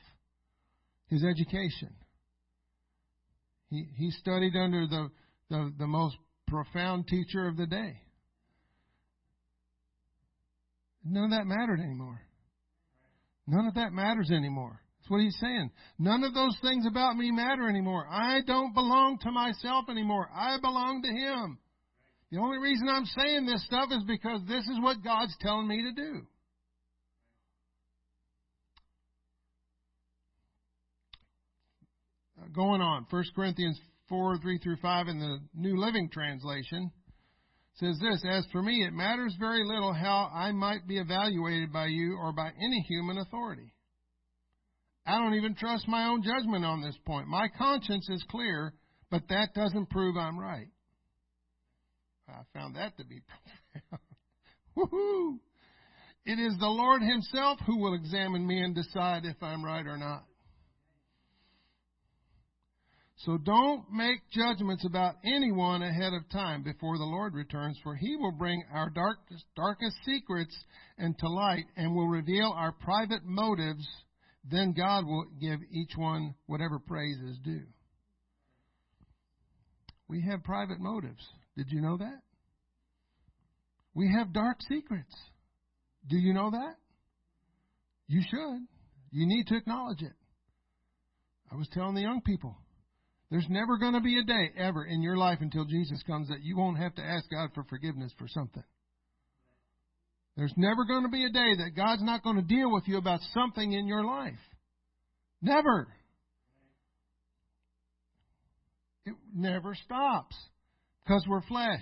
[1.08, 1.94] His education.
[3.72, 5.10] He, he studied under the,
[5.48, 6.16] the, the most
[6.46, 7.96] profound teacher of the day.
[11.02, 12.20] None of that mattered anymore.
[13.46, 14.78] None of that matters anymore.
[14.98, 15.70] That's what he's saying.
[15.98, 18.06] None of those things about me matter anymore.
[18.10, 20.28] I don't belong to myself anymore.
[20.34, 21.58] I belong to him.
[22.30, 25.82] The only reason I'm saying this stuff is because this is what God's telling me
[25.82, 26.26] to do.
[32.54, 33.78] Going on, 1 Corinthians
[34.08, 36.90] 4, 3 through 5 in the New Living Translation
[37.74, 41.86] says this As for me, it matters very little how I might be evaluated by
[41.86, 43.72] you or by any human authority.
[45.06, 47.26] I don't even trust my own judgment on this point.
[47.26, 48.74] My conscience is clear,
[49.10, 50.68] but that doesn't prove I'm right.
[52.28, 53.20] I found that to be
[53.90, 54.02] profound.
[54.76, 55.38] Woohoo!
[56.24, 59.96] It is the Lord Himself who will examine me and decide if I'm right or
[59.96, 60.24] not.
[63.24, 68.16] So don't make judgments about anyone ahead of time before the Lord returns, for he
[68.16, 70.56] will bring our darkest, darkest secrets
[70.98, 73.86] into light and will reveal our private motives.
[74.50, 77.66] Then God will give each one whatever praise is due.
[80.08, 81.24] We have private motives.
[81.56, 82.22] Did you know that?
[83.94, 85.14] We have dark secrets.
[86.08, 86.74] Do you know that?
[88.08, 88.66] You should.
[89.12, 90.12] You need to acknowledge it.
[91.52, 92.56] I was telling the young people,
[93.32, 96.42] there's never going to be a day ever in your life until Jesus comes that
[96.42, 98.62] you won't have to ask God for forgiveness for something.
[100.36, 102.98] There's never going to be a day that God's not going to deal with you
[102.98, 104.34] about something in your life.
[105.40, 105.88] Never.
[109.06, 110.36] It never stops
[111.02, 111.80] because we're flesh.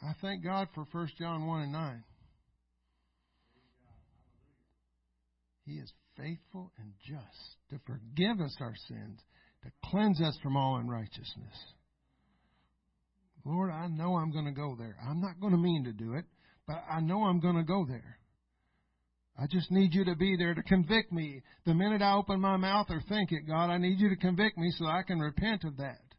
[0.00, 2.04] I thank God for 1 John 1 and 9.
[5.66, 9.20] He is faithful and just to forgive us our sins,
[9.62, 11.56] to cleanse us from all unrighteousness.
[13.44, 14.96] Lord, I know I'm going to go there.
[15.06, 16.24] I'm not going to mean to do it,
[16.66, 18.18] but I know I'm going to go there.
[19.38, 21.40] I just need you to be there to convict me.
[21.64, 24.58] The minute I open my mouth or think it, God, I need you to convict
[24.58, 26.09] me so I can repent of that.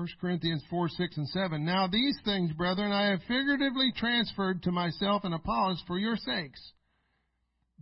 [0.00, 1.62] 1 Corinthians 4, 6, and 7.
[1.62, 6.72] Now these things, brethren, I have figuratively transferred to myself and Apollos for your sakes,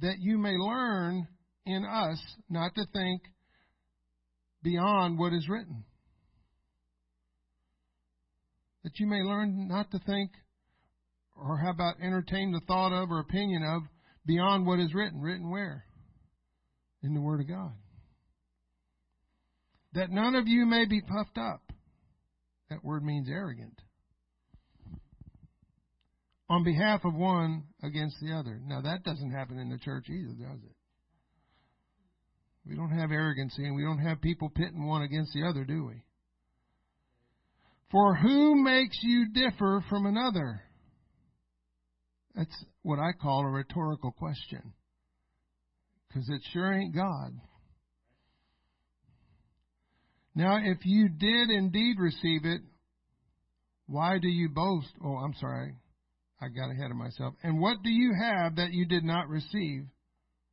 [0.00, 1.28] that you may learn
[1.64, 3.22] in us not to think
[4.64, 5.84] beyond what is written.
[8.82, 10.32] That you may learn not to think,
[11.36, 13.82] or how about entertain the thought of or opinion of
[14.26, 15.20] beyond what is written.
[15.20, 15.84] Written where?
[17.00, 17.74] In the Word of God.
[19.92, 21.67] That none of you may be puffed up.
[22.70, 23.80] That word means arrogant.
[26.50, 28.60] On behalf of one against the other.
[28.64, 30.76] Now that doesn't happen in the church either, does it?
[32.66, 35.86] We don't have arrogancy and we don't have people pitting one against the other, do
[35.86, 36.02] we?
[37.90, 40.62] For who makes you differ from another?
[42.34, 44.74] That's what I call a rhetorical question.
[46.06, 47.32] Because it sure ain't God.
[50.38, 52.60] Now, if you did indeed receive it,
[53.88, 54.86] why do you boast?
[55.04, 55.74] Oh, I'm sorry.
[56.40, 57.34] I got ahead of myself.
[57.42, 59.86] And what do you have that you did not receive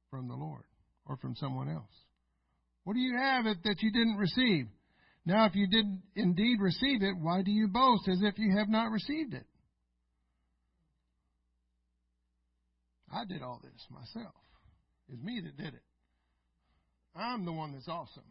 [0.10, 0.64] from the Lord
[1.06, 1.94] or from someone else?
[2.84, 4.66] What do you have that you didn't receive?
[5.24, 8.68] Now, if you did indeed receive it, why do you boast as if you have
[8.68, 9.46] not received it?
[13.14, 14.34] I did all this myself.
[15.10, 15.84] It's me that did it.
[17.16, 18.24] I'm the one that's awesome.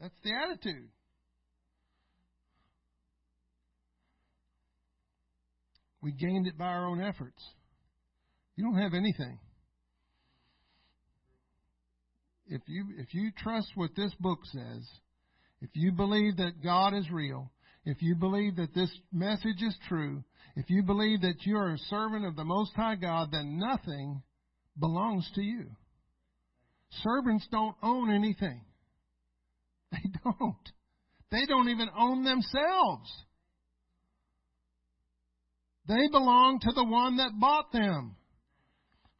[0.00, 0.88] That's the attitude.
[6.02, 7.42] We gained it by our own efforts.
[8.56, 9.38] You don't have anything.
[12.50, 14.88] if you if you trust what this book says,
[15.62, 17.50] if you believe that God is real,
[17.84, 20.24] if you believe that this message is true,
[20.56, 24.22] if you believe that you are a servant of the Most High God, then nothing
[24.78, 25.66] belongs to you.
[27.04, 28.62] Servants don't own anything.
[30.02, 30.72] They don't.
[31.30, 33.10] They don't even own themselves.
[35.86, 38.16] They belong to the one that bought them.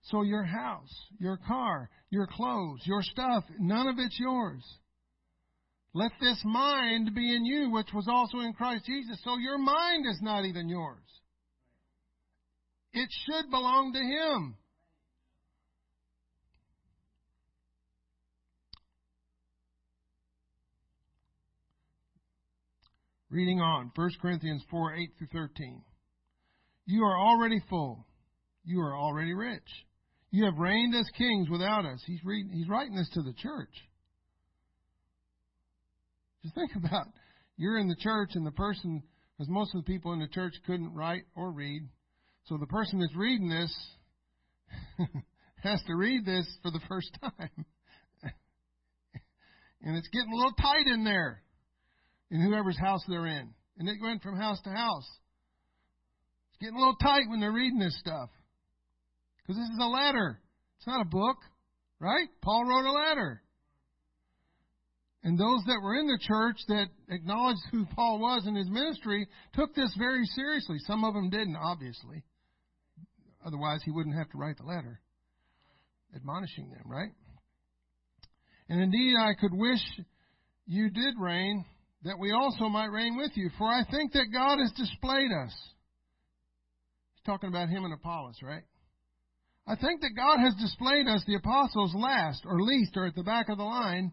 [0.03, 4.63] So your house, your car, your clothes, your stuff, none of it's yours.
[5.93, 9.21] Let this mind be in you, which was also in Christ Jesus.
[9.25, 11.03] So your mind is not even yours.
[12.93, 14.57] It should belong to Him.
[23.31, 25.83] Reading on, 1 Corinthians 4 8 through 13.
[26.87, 28.05] You are already full.
[28.65, 29.63] You are already rich.
[30.33, 32.03] You have reigned as kings without us.
[32.07, 32.21] He's,
[32.53, 33.71] he's writing this to the church.
[36.43, 37.07] Just think about
[37.57, 39.03] you're in the church and the person,
[39.37, 41.83] because most of the people in the church couldn't write or read.
[42.47, 43.73] So the person that's reading this
[45.63, 47.65] has to read this for the first time.
[49.83, 51.43] and it's getting a little tight in there
[52.31, 53.53] in whoever's house they're in.
[53.79, 55.09] And it went from house to house.
[56.51, 58.29] It's getting a little tight when they're reading this stuff.
[59.39, 60.41] Because this is a letter.
[60.79, 61.39] It's not a book,
[61.99, 62.29] right?
[62.43, 63.43] Paul wrote a letter.
[65.23, 69.29] And those that were in the church that acknowledged who Paul was in his ministry
[69.55, 70.79] took this very seriously.
[70.87, 72.23] Some of them didn't, obviously.
[73.45, 75.01] Otherwise, he wouldn't have to write the letter
[76.15, 77.11] admonishing them, right?
[78.69, 79.81] And indeed, I could wish
[80.67, 81.65] you did reign,
[82.05, 83.51] that we also might reign with you.
[83.59, 85.53] For I think that God has displayed us.
[87.15, 88.63] He's talking about him and Apollos, right?
[89.67, 93.23] I think that God has displayed us, the apostles, last or least or at the
[93.23, 94.11] back of the line,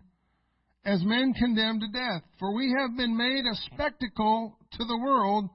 [0.85, 2.21] as men condemned to death.
[2.39, 5.49] For we have been made a spectacle to the world,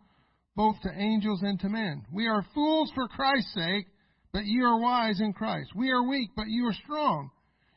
[0.56, 2.04] both to angels and to men.
[2.12, 3.86] We are fools for Christ's sake,
[4.32, 5.70] but you are wise in Christ.
[5.76, 7.30] We are weak, but you are strong.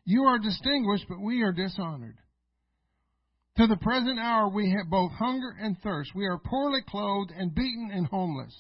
[0.05, 2.17] You are distinguished, but we are dishonored.
[3.57, 6.11] To the present hour we have both hunger and thirst.
[6.13, 8.53] We are poorly clothed and beaten and homeless.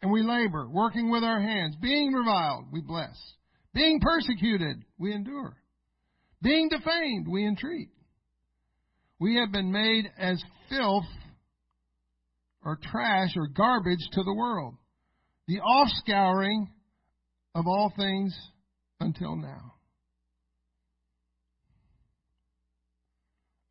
[0.00, 1.76] And we labor, working with our hands.
[1.80, 3.16] Being reviled, we bless.
[3.74, 5.56] Being persecuted, we endure.
[6.42, 7.90] Being defamed, we entreat.
[9.18, 11.04] We have been made as filth
[12.64, 14.74] or trash or garbage to the world.
[15.46, 16.68] The offscouring
[17.54, 18.36] of all things
[19.00, 19.75] until now.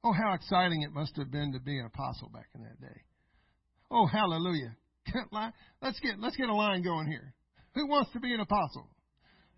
[0.05, 3.01] Oh, how exciting it must have been to be an apostle back in that day.
[3.89, 4.77] Oh, hallelujah.
[5.81, 7.33] Let's get, let's get a line going here.
[7.73, 8.87] Who wants to be an apostle?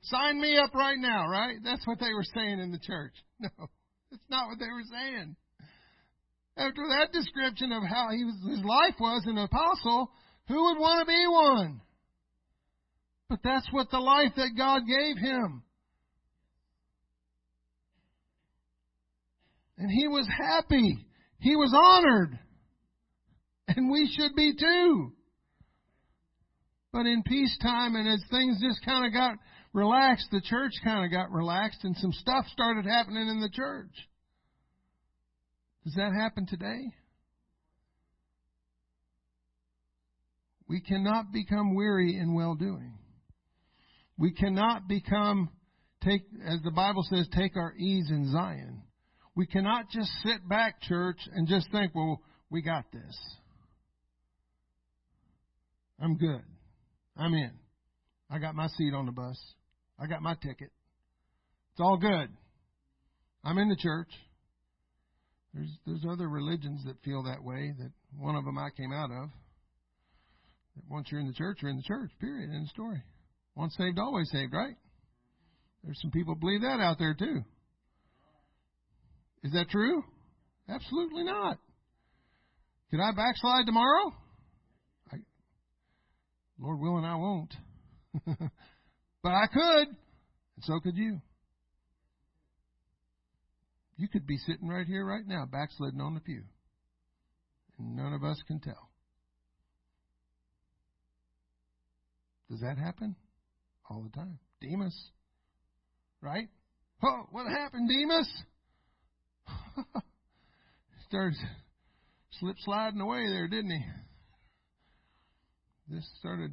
[0.03, 1.55] Sign me up right now, right?
[1.63, 3.13] That's what they were saying in the church.
[3.59, 3.67] No,
[4.09, 5.35] that's not what they were saying.
[6.55, 10.11] After that description of how he was, his life was an apostle,
[10.47, 11.81] who would want to be one?
[13.29, 15.63] But that's what the life that God gave him.
[19.77, 21.05] And he was happy.
[21.39, 22.39] He was honored.
[23.67, 25.11] And we should be too.
[26.91, 29.35] But in peacetime and as things just kind of got
[29.73, 33.91] relaxed, the church kind of got relaxed and some stuff started happening in the church.
[35.83, 36.91] Does that happen today?
[40.67, 42.97] We cannot become weary in well doing.
[44.17, 45.49] We cannot become,
[46.03, 48.81] take, as the Bible says, take our ease in Zion.
[49.37, 52.19] We cannot just sit back, church, and just think, well,
[52.49, 53.15] we got this.
[56.01, 56.41] I'm good.
[57.15, 57.51] I'm in.
[58.31, 59.39] I got my seat on the bus.
[59.99, 60.71] I got my ticket.
[61.71, 62.29] It's all good.
[63.43, 64.09] I'm in the church.
[65.53, 67.75] There's there's other religions that feel that way.
[67.77, 69.29] That one of them I came out of.
[70.75, 72.09] That once you're in the church, you're in the church.
[72.19, 72.49] Period.
[72.55, 73.03] End story.
[73.55, 74.51] Once saved, always saved.
[74.51, 74.75] Right?
[75.83, 77.43] There's some people believe that out there too.
[79.43, 80.03] Is that true?
[80.69, 81.57] Absolutely not.
[82.89, 84.13] Can I backslide tomorrow?
[85.11, 85.17] I,
[86.59, 87.53] Lord willing, I won't.
[88.25, 91.21] but I could, and so could you.
[93.97, 96.43] You could be sitting right here, right now, backsliding on the pew.
[97.79, 98.89] And none of us can tell.
[102.49, 103.15] Does that happen?
[103.89, 104.39] All the time.
[104.61, 104.95] Demas.
[106.21, 106.47] Right?
[107.03, 108.29] Oh, what happened, Demas?
[111.07, 111.37] Started
[112.39, 113.85] slip sliding away there, didn't he?
[115.95, 116.51] Just started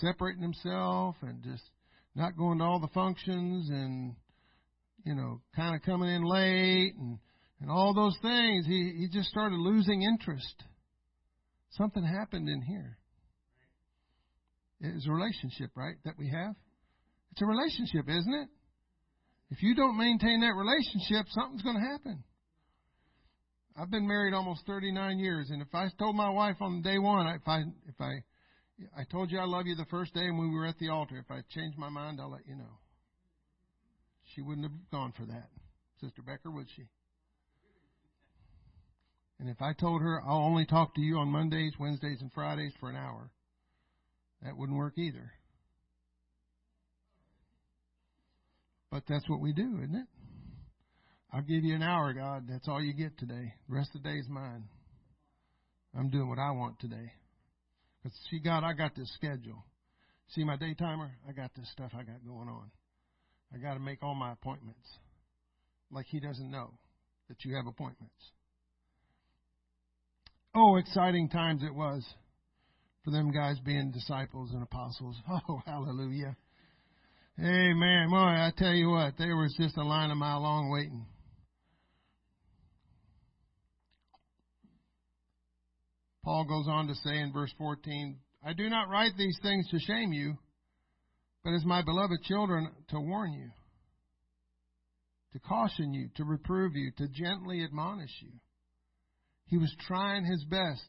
[0.00, 1.62] separating himself and just
[2.14, 4.14] not going to all the functions and
[5.04, 7.18] you know kind of coming in late and
[7.60, 8.66] and all those things.
[8.66, 10.64] He he just started losing interest.
[11.70, 12.98] Something happened in here.
[14.80, 16.54] It's a relationship right that we have?
[17.32, 18.48] It's a relationship isn't it
[19.50, 22.22] if you don't maintain that relationship something's going to happen
[23.80, 27.28] I've been married almost 39 years, and if I told my wife on day one,
[27.28, 28.24] if I if I
[28.96, 31.16] I told you I love you the first day when we were at the altar.
[31.16, 32.78] If I change my mind, I'll let you know.
[34.34, 35.48] She wouldn't have gone for that,
[36.00, 36.86] Sister Becker, would she?
[39.38, 42.72] And if I told her I'll only talk to you on Mondays, Wednesdays, and Fridays
[42.80, 43.30] for an hour,
[44.42, 45.32] that wouldn't work either.
[48.90, 50.06] But that's what we do, isn't it?
[51.32, 52.46] I'll give you an hour, God.
[52.48, 53.52] That's all you get today.
[53.68, 54.64] The rest of the day is mine.
[55.96, 57.12] I'm doing what I want today.
[58.02, 59.64] But see, God, I got this schedule.
[60.28, 61.10] See my day timer?
[61.28, 62.70] I got this stuff I got going on.
[63.54, 64.86] I got to make all my appointments.
[65.90, 66.70] Like He doesn't know
[67.28, 68.14] that you have appointments.
[70.54, 72.04] Oh, exciting times it was
[73.04, 75.16] for them guys being disciples and apostles.
[75.48, 76.36] Oh, hallelujah.
[77.40, 78.10] Amen.
[78.10, 81.06] Boy, I tell you what, there was just a line a mile long waiting.
[86.24, 89.78] Paul goes on to say in verse 14, I do not write these things to
[89.78, 90.36] shame you,
[91.44, 93.50] but as my beloved children to warn you,
[95.32, 98.32] to caution you, to reprove you, to gently admonish you.
[99.46, 100.82] He was trying his best.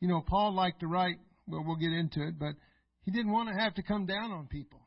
[0.00, 1.16] You know, Paul liked to write,
[1.46, 2.54] well, we'll get into it, but
[3.02, 4.81] he didn't want to have to come down on people.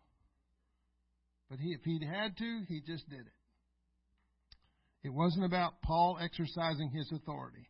[1.50, 3.34] But he, if he had to, he just did it.
[5.04, 7.70] It wasn't about Paul exercising his authority.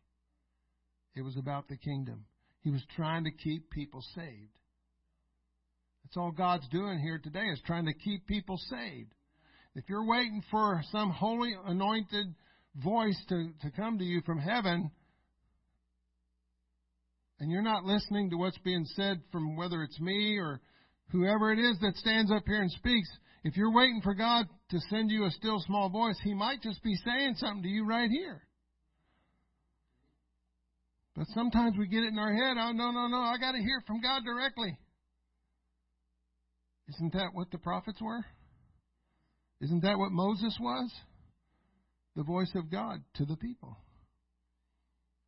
[1.14, 2.24] It was about the kingdom.
[2.62, 4.56] He was trying to keep people saved.
[6.02, 9.12] That's all God's doing here today is trying to keep people saved.
[9.74, 12.26] If you're waiting for some holy anointed
[12.82, 14.90] voice to, to come to you from heaven,
[17.38, 20.60] and you're not listening to what's being said from whether it's me or
[21.10, 23.08] whoever it is that stands up here and speaks,
[23.46, 26.82] if you're waiting for God to send you a still small voice, He might just
[26.82, 28.42] be saying something to you right here.
[31.14, 33.58] But sometimes we get it in our head, oh, no, no, no, I got to
[33.58, 34.76] hear from God directly.
[36.88, 38.24] Isn't that what the prophets were?
[39.60, 40.92] Isn't that what Moses was?
[42.16, 43.76] The voice of God to the people.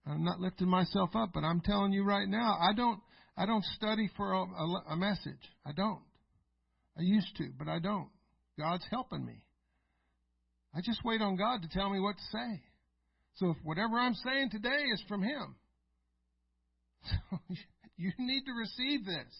[0.05, 2.99] I'm not lifting myself up, but I'm telling you right now, I don't,
[3.37, 5.39] I don't study for a, a, a message.
[5.65, 6.01] I don't.
[6.99, 8.09] I used to, but I don't.
[8.59, 9.41] God's helping me.
[10.75, 12.63] I just wait on God to tell me what to say.
[13.37, 15.55] So if whatever I'm saying today is from Him,
[17.05, 17.39] so
[17.97, 19.33] you need to receive this.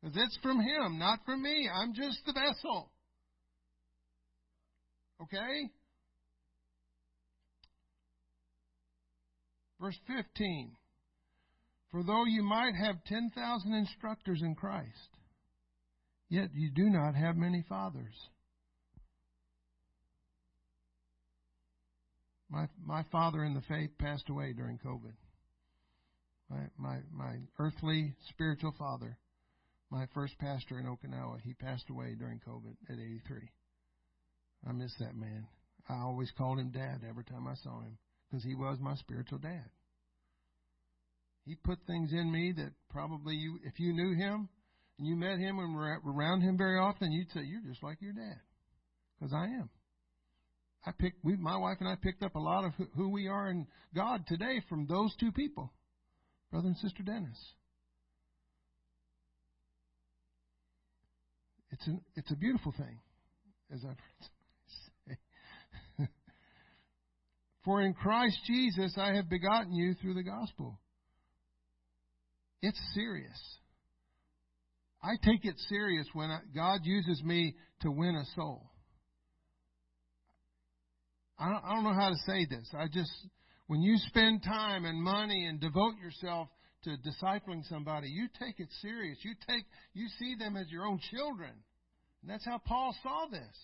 [0.00, 1.68] Because it's from Him, not from me.
[1.72, 2.90] I'm just the vessel.
[5.22, 5.70] Okay?
[9.80, 10.70] Verse 15.
[11.90, 15.17] For though you might have 10,000 instructors in Christ,
[16.28, 18.14] yet you do not have many fathers.
[22.50, 25.12] My, my father in the faith passed away during COVID.
[26.50, 29.18] My, my, my earthly spiritual father,
[29.90, 33.50] my first pastor in Okinawa, he passed away during COVID at 83.
[34.66, 35.46] I miss that man.
[35.88, 37.98] I always called him dad every time I saw him
[38.28, 39.64] because he was my spiritual dad.
[41.44, 44.48] He put things in me that probably you, if you knew him
[44.98, 48.02] and you met him and were around him very often, you'd say, You're just like
[48.02, 48.40] your dad.
[49.18, 49.70] Because I am.
[50.86, 53.50] I picked, we, my wife and I picked up a lot of who we are
[53.50, 55.72] in God today from those two people,
[56.50, 57.38] brother and sister Dennis.
[61.70, 62.98] It's an, it's a beautiful thing,
[63.72, 63.96] as I've
[65.06, 65.16] say.
[67.64, 70.80] For in Christ Jesus I have begotten you through the gospel.
[72.62, 73.38] It's serious.
[75.02, 78.70] I take it serious when I, God uses me to win a soul.
[81.38, 82.68] I don't, I don't know how to say this.
[82.76, 83.10] I just,
[83.68, 86.48] when you spend time and money and devote yourself
[86.84, 89.18] to discipling somebody, you take it serious.
[89.22, 91.52] You take, you see them as your own children.
[92.22, 93.56] And that's how Paul saw this.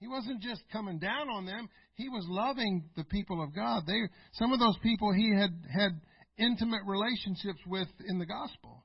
[0.00, 1.68] He wasn't just coming down on them.
[1.94, 3.84] He was loving the people of God.
[3.86, 4.00] They,
[4.32, 6.00] some of those people he had, had
[6.38, 8.84] intimate relationships with in the gospel.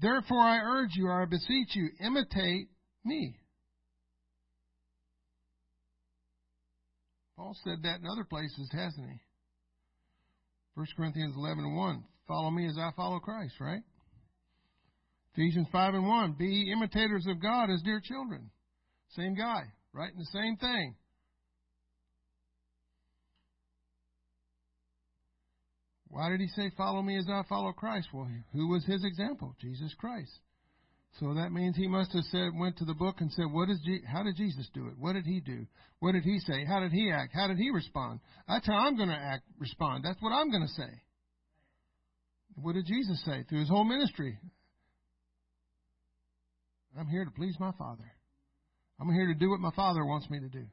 [0.00, 2.68] Therefore I urge you, or I beseech you, imitate
[3.04, 3.36] me.
[7.36, 9.20] Paul said that in other places, hasn't he?
[10.74, 12.04] 1 Corinthians 11 and 1.
[12.28, 13.82] Follow me as I follow Christ, right?
[15.34, 16.32] Ephesians 5 and 1.
[16.38, 18.50] Be imitators of God as dear children.
[19.16, 20.94] Same guy, writing the same thing.
[26.10, 28.08] Why did he say, Follow me as I follow Christ?
[28.12, 29.54] Well, who was his example?
[29.60, 30.32] Jesus Christ.
[31.18, 33.80] So that means he must have said, went to the book and said, "What is?
[33.84, 34.94] Je- how did Jesus do it?
[34.98, 35.66] What did he do?
[35.98, 36.64] What did he say?
[36.64, 37.32] How did he act?
[37.34, 38.20] How did he respond?
[38.48, 40.04] That's how I'm going to act, respond.
[40.04, 41.02] That's what I'm going to say.
[42.54, 44.38] What did Jesus say through his whole ministry?
[46.98, 48.04] I'm here to please my Father.
[49.00, 50.64] I'm here to do what my Father wants me to do.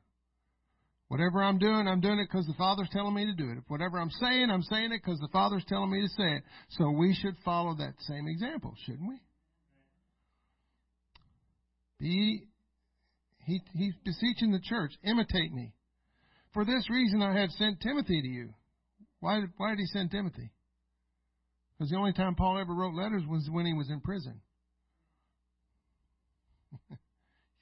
[1.10, 3.58] Whatever I'm doing, I'm doing it because the Father's telling me to do it.
[3.58, 6.44] If whatever I'm saying, I'm saying it because the Father's telling me to say it.
[6.72, 9.20] So we should follow that same example, shouldn't we?
[12.00, 12.44] Be,
[13.46, 15.74] he, he's beseeching the church, imitate me.
[16.54, 18.50] For this reason I have sent Timothy to you.
[19.22, 20.52] Why, why did he send Timothy?
[21.78, 24.42] Because the only time Paul ever wrote letters was when he was in prison.
[26.90, 26.98] you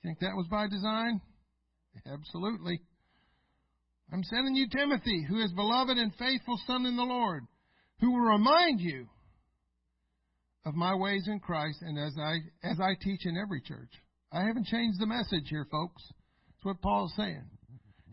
[0.03, 1.21] think that was by design?
[2.11, 2.81] Absolutely.
[4.11, 7.43] I'm sending you Timothy, who is beloved and faithful son in the Lord,
[7.99, 9.07] who will remind you
[10.65, 13.91] of my ways in Christ and as I as I teach in every church.
[14.31, 16.03] I haven't changed the message here, folks.
[16.07, 17.43] That's what Paul's saying.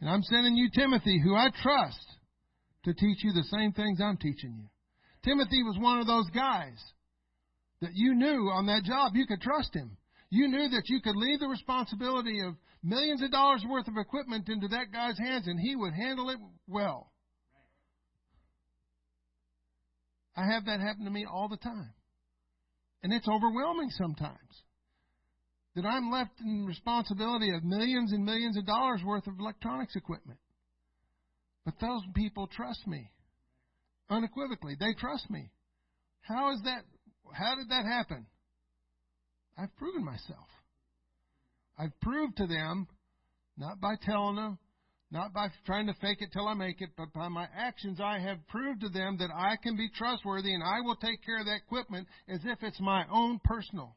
[0.01, 2.07] And I'm sending you Timothy, who I trust,
[2.84, 4.68] to teach you the same things I'm teaching you.
[5.24, 6.78] Timothy was one of those guys
[7.80, 9.97] that you knew on that job you could trust him.
[10.33, 14.49] You knew that you could leave the responsibility of millions of dollars worth of equipment
[14.49, 17.12] into that guy's hands and he would handle it well.
[20.35, 21.93] I have that happen to me all the time.
[23.03, 24.62] And it's overwhelming sometimes.
[25.76, 30.39] That I'm left in responsibility of millions and millions of dollars worth of electronics equipment.
[31.66, 33.11] But those people trust me.
[34.09, 35.51] Unequivocally, they trust me.
[36.22, 36.85] How is that
[37.35, 38.26] how did that happen?
[39.57, 40.47] I've proven myself.
[41.79, 42.87] I've proved to them,
[43.57, 44.59] not by telling them,
[45.11, 48.19] not by trying to fake it till I make it, but by my actions, I
[48.19, 51.47] have proved to them that I can be trustworthy and I will take care of
[51.47, 53.95] that equipment as if it's my own personal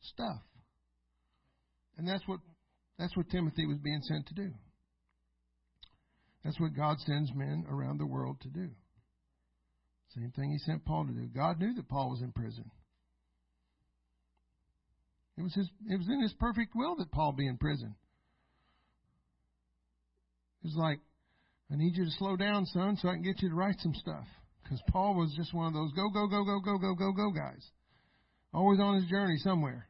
[0.00, 0.42] stuff.
[1.96, 2.40] And that's what
[2.98, 4.50] that's what Timothy was being sent to do.
[6.44, 8.68] That's what God sends men around the world to do.
[10.14, 11.26] Same thing he sent Paul to do.
[11.34, 12.70] God knew that Paul was in prison.
[15.38, 17.94] It was his it was in his perfect will that Paul be in prison.
[20.62, 20.98] It was like
[21.72, 23.94] I need you to slow down, son, so I can get you to write some
[23.94, 24.26] stuff.
[24.62, 27.30] Because Paul was just one of those go, go, go, go, go, go, go, go
[27.30, 27.64] guys.
[28.52, 29.86] Always on his journey somewhere.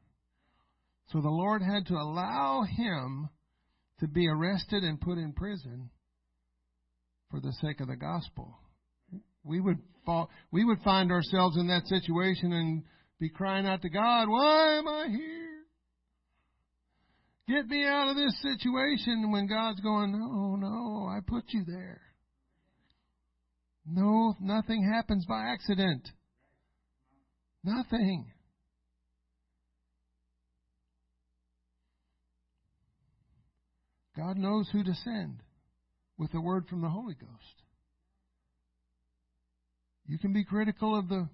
[1.12, 3.28] So the Lord had to allow him
[4.00, 5.90] to be arrested and put in prison
[7.30, 8.58] for the sake of the gospel.
[9.44, 12.82] We would fall, we would find ourselves in that situation and
[13.18, 15.48] be crying out to God, why am I here?
[17.48, 22.02] Get me out of this situation when God's going, no, no, I put you there.
[23.86, 26.06] No, nothing happens by accident.
[27.64, 28.32] Nothing.
[34.14, 35.42] God knows who to send
[36.18, 37.62] with a word from the Holy Ghost.
[40.06, 41.28] You can be critical of the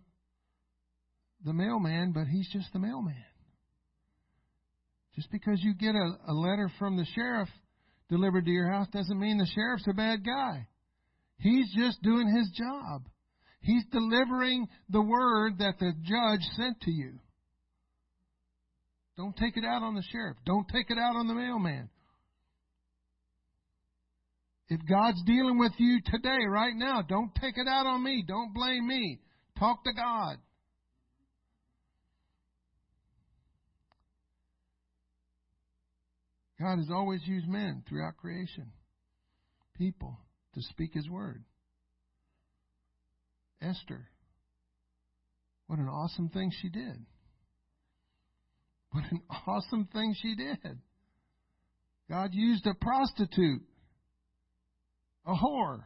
[1.45, 3.15] the mailman, but he's just the mailman.
[5.15, 7.49] Just because you get a, a letter from the sheriff
[8.09, 10.67] delivered to your house doesn't mean the sheriff's a bad guy.
[11.39, 13.03] He's just doing his job.
[13.61, 17.19] He's delivering the word that the judge sent to you.
[19.17, 20.37] Don't take it out on the sheriff.
[20.45, 21.89] Don't take it out on the mailman.
[24.69, 28.25] If God's dealing with you today, right now, don't take it out on me.
[28.27, 29.21] Don't blame me.
[29.59, 30.39] Talk to God.
[36.65, 38.73] God has always used men throughout creation,
[39.77, 40.19] people,
[40.55, 41.45] to speak His word.
[43.61, 44.09] Esther,
[45.67, 47.05] what an awesome thing she did.
[48.93, 50.79] What an awesome thing she did.
[52.09, 53.61] God used a prostitute,
[55.27, 55.83] a whore,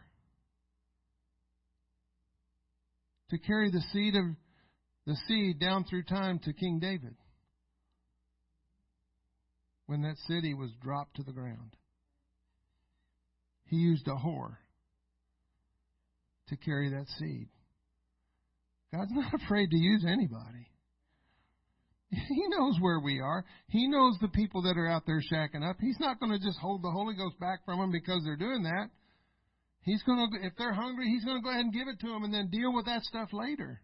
[3.30, 4.26] to carry the seed of
[5.08, 7.16] the seed down through time to King David
[9.88, 11.74] when that city was dropped to the ground.
[13.64, 14.56] He used a whore
[16.48, 17.48] to carry that seed.
[18.92, 20.68] God's not afraid to use anybody.
[22.10, 23.44] He knows where we are.
[23.68, 25.76] He knows the people that are out there shacking up.
[25.80, 28.62] He's not going to just hold the Holy Ghost back from them because they're doing
[28.62, 28.88] that.
[29.82, 32.06] He's going to, if they're hungry, he's going to go ahead and give it to
[32.08, 33.80] them and then deal with that stuff later.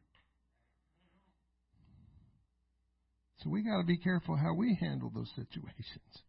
[3.44, 6.22] So we got to be careful how we handle those situations.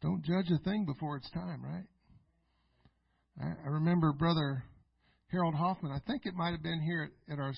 [0.00, 1.86] Don't judge a thing before it's time, right?
[3.42, 4.62] I, I remember Brother
[5.32, 7.52] Harold Hoffman, I think it might have been here at, at our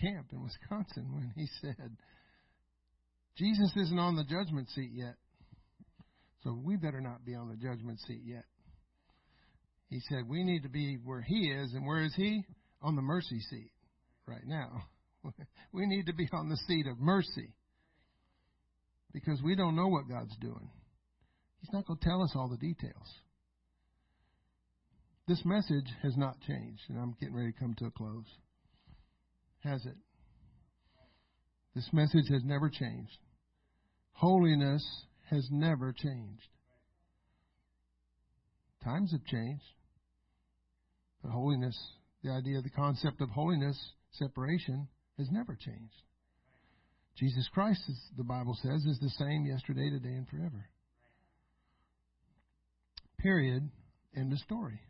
[0.00, 1.96] camp in Wisconsin when he said,
[3.36, 5.16] Jesus isn't on the judgment seat yet.
[6.44, 8.44] So we better not be on the judgment seat yet.
[9.90, 11.74] He said, we need to be where he is.
[11.74, 12.42] And where is he?
[12.80, 13.70] On the mercy seat
[14.26, 14.84] right now.
[15.72, 17.52] we need to be on the seat of mercy
[19.12, 20.70] because we don't know what God's doing.
[21.60, 23.08] He's not going to tell us all the details.
[25.26, 28.26] This message has not changed, and I'm getting ready to come to a close.
[29.60, 29.96] Has it?
[31.74, 33.16] This message has never changed.
[34.12, 34.84] Holiness
[35.30, 36.46] has never changed.
[38.84, 39.64] Times have changed.
[41.22, 41.76] But holiness,
[42.22, 43.78] the idea, the concept of holiness,
[44.12, 44.88] separation,
[45.18, 46.02] has never changed.
[47.16, 50.68] Jesus Christ, as the Bible says, is the same yesterday, today, and forever.
[53.18, 53.70] Period.
[54.16, 54.80] End of story.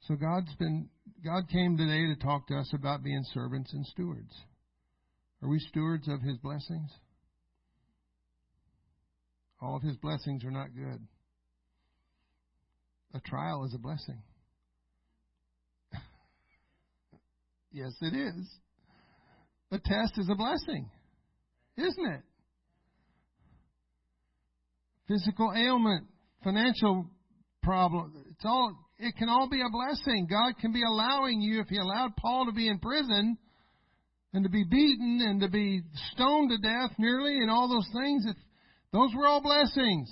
[0.00, 0.88] So God's been
[1.24, 4.32] God came today to talk to us about being servants and stewards.
[5.42, 6.90] Are we stewards of his blessings?
[9.60, 11.06] All of his blessings are not good.
[13.14, 14.22] A trial is a blessing.
[17.76, 18.48] Yes, it is.
[19.70, 20.88] A test is a blessing,
[21.76, 22.22] isn't it?
[25.06, 26.06] Physical ailment,
[26.42, 27.04] financial
[27.62, 30.26] problem, it's all, it can all be a blessing.
[30.26, 33.36] God can be allowing you, if He allowed Paul to be in prison
[34.32, 38.24] and to be beaten and to be stoned to death nearly and all those things,
[38.26, 38.36] if
[38.94, 40.10] those were all blessings.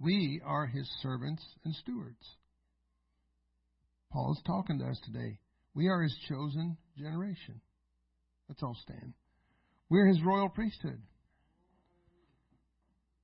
[0.00, 2.36] We are his servants and stewards.
[4.12, 5.38] Paul is talking to us today.
[5.74, 7.60] We are his chosen generation.
[8.48, 9.14] Let's all stand.
[9.88, 11.00] We're his royal priesthood.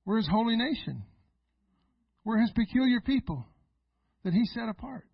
[0.05, 1.03] We're his holy nation.
[2.25, 3.45] We're his peculiar people
[4.23, 5.05] that he set apart.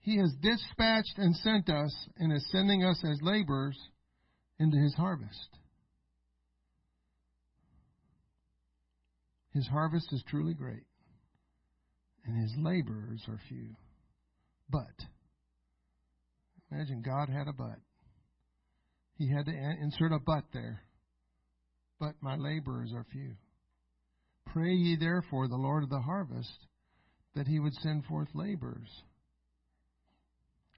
[0.00, 3.78] He has dispatched and sent us and is sending us as laborers
[4.58, 5.57] into his harvest.
[9.52, 10.84] His harvest is truly great,
[12.24, 13.74] and his laborers are few.
[14.70, 15.06] But,
[16.70, 17.78] imagine God had a but.
[19.16, 20.82] He had to insert a but there.
[21.98, 23.32] But my laborers are few.
[24.46, 26.66] Pray ye therefore the Lord of the harvest
[27.34, 29.02] that he would send forth laborers.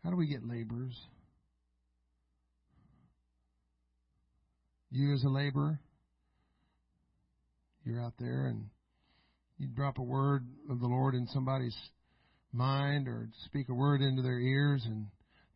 [0.02, 0.98] How do we get laborers?
[4.90, 5.78] You as a laborer,
[7.84, 8.66] you're out there and
[9.58, 11.76] you drop a word of the Lord in somebody's
[12.52, 15.06] mind or speak a word into their ears and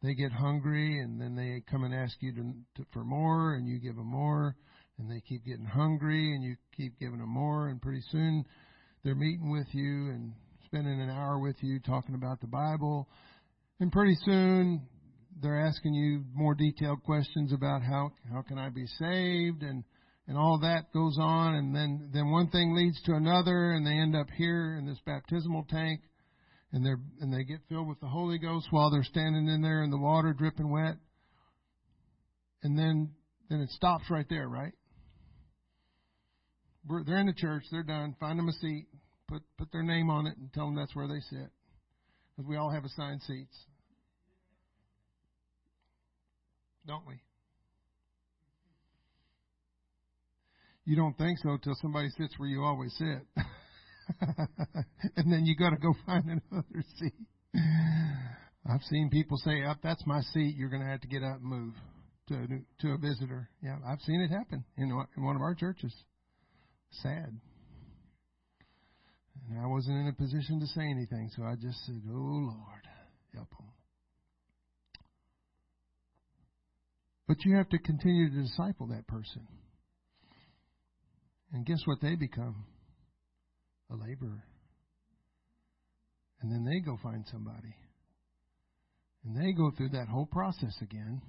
[0.02, 3.66] they get hungry and then they come and ask you to, to, for more and
[3.66, 4.54] you give them more
[4.98, 8.44] and they keep getting hungry and you keep giving them more and pretty soon
[9.04, 10.32] they're meeting with you and
[10.64, 13.08] spending an hour with you talking about the Bible.
[13.78, 14.82] And pretty soon
[15.42, 19.62] they're asking you more detailed questions about how how can I be saved?
[19.62, 19.84] And
[20.26, 23.92] and all that goes on and then then one thing leads to another and they
[23.92, 26.00] end up here in this baptismal tank
[26.72, 29.82] and they're and they get filled with the Holy Ghost while they're standing in there
[29.82, 30.96] in the water dripping wet.
[32.62, 33.10] And then
[33.50, 34.72] then it stops right there right?
[36.86, 38.86] We're, they're in the church they're done find them a seat
[39.28, 41.50] put put their name on it and tell them that's where they sit
[42.30, 43.56] because we all have assigned seats.
[46.86, 47.20] Don't we
[50.84, 53.44] You don't think so till somebody sits where you always sit.
[55.16, 57.14] and then you got to go find another seat.
[58.66, 60.56] I've seen people say, "Up, that's my seat.
[60.56, 61.74] You're going to have to get up and move
[62.28, 62.46] to a,
[62.82, 65.94] to a visitor." Yeah, I've seen it happen in in one of our churches.
[67.02, 67.38] Sad.
[69.48, 72.88] And I wasn't in a position to say anything, so I just said, "Oh Lord,
[73.34, 73.68] help them."
[77.26, 79.46] But you have to continue to disciple that person.
[81.54, 82.66] And guess what they become?
[83.88, 84.44] A laborer.
[86.42, 87.76] And then they go find somebody.
[89.24, 91.22] And they go through that whole process again.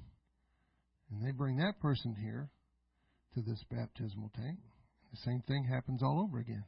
[1.11, 2.49] And they bring that person here
[3.35, 4.57] to this baptismal tank.
[5.11, 6.65] The same thing happens all over again.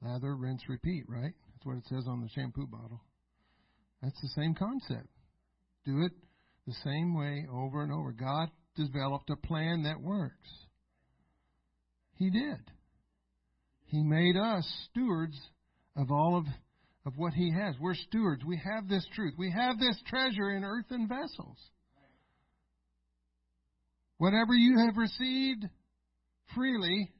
[0.00, 1.34] Lather, rinse, repeat, right?
[1.52, 3.02] That's what it says on the shampoo bottle.
[4.02, 5.06] That's the same concept.
[5.84, 6.12] Do it
[6.66, 8.10] the same way over and over.
[8.10, 10.48] God developed a plan that works.
[12.14, 12.60] He did.
[13.86, 15.38] He made us stewards
[15.96, 16.46] of all of,
[17.04, 17.74] of what He has.
[17.80, 18.44] We're stewards.
[18.44, 19.34] We have this truth.
[19.36, 21.58] We have this treasure in earthen vessels.
[24.18, 25.68] Whatever you have received
[26.54, 27.10] freely,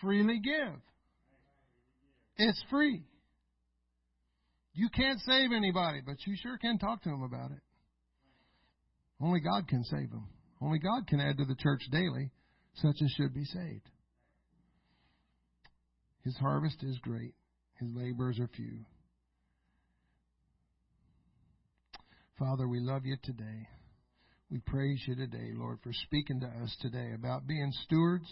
[0.00, 0.80] freely give.
[2.36, 3.02] It's free.
[4.74, 7.60] You can't save anybody, but you sure can talk to them about it.
[9.20, 10.28] Only God can save them.
[10.60, 12.30] Only God can add to the church daily
[12.74, 13.88] such as should be saved.
[16.24, 17.34] His harvest is great,
[17.80, 18.84] his labors are few.
[22.38, 23.68] Father, we love you today.
[24.50, 28.26] We praise you today, Lord, for speaking to us today about being stewards,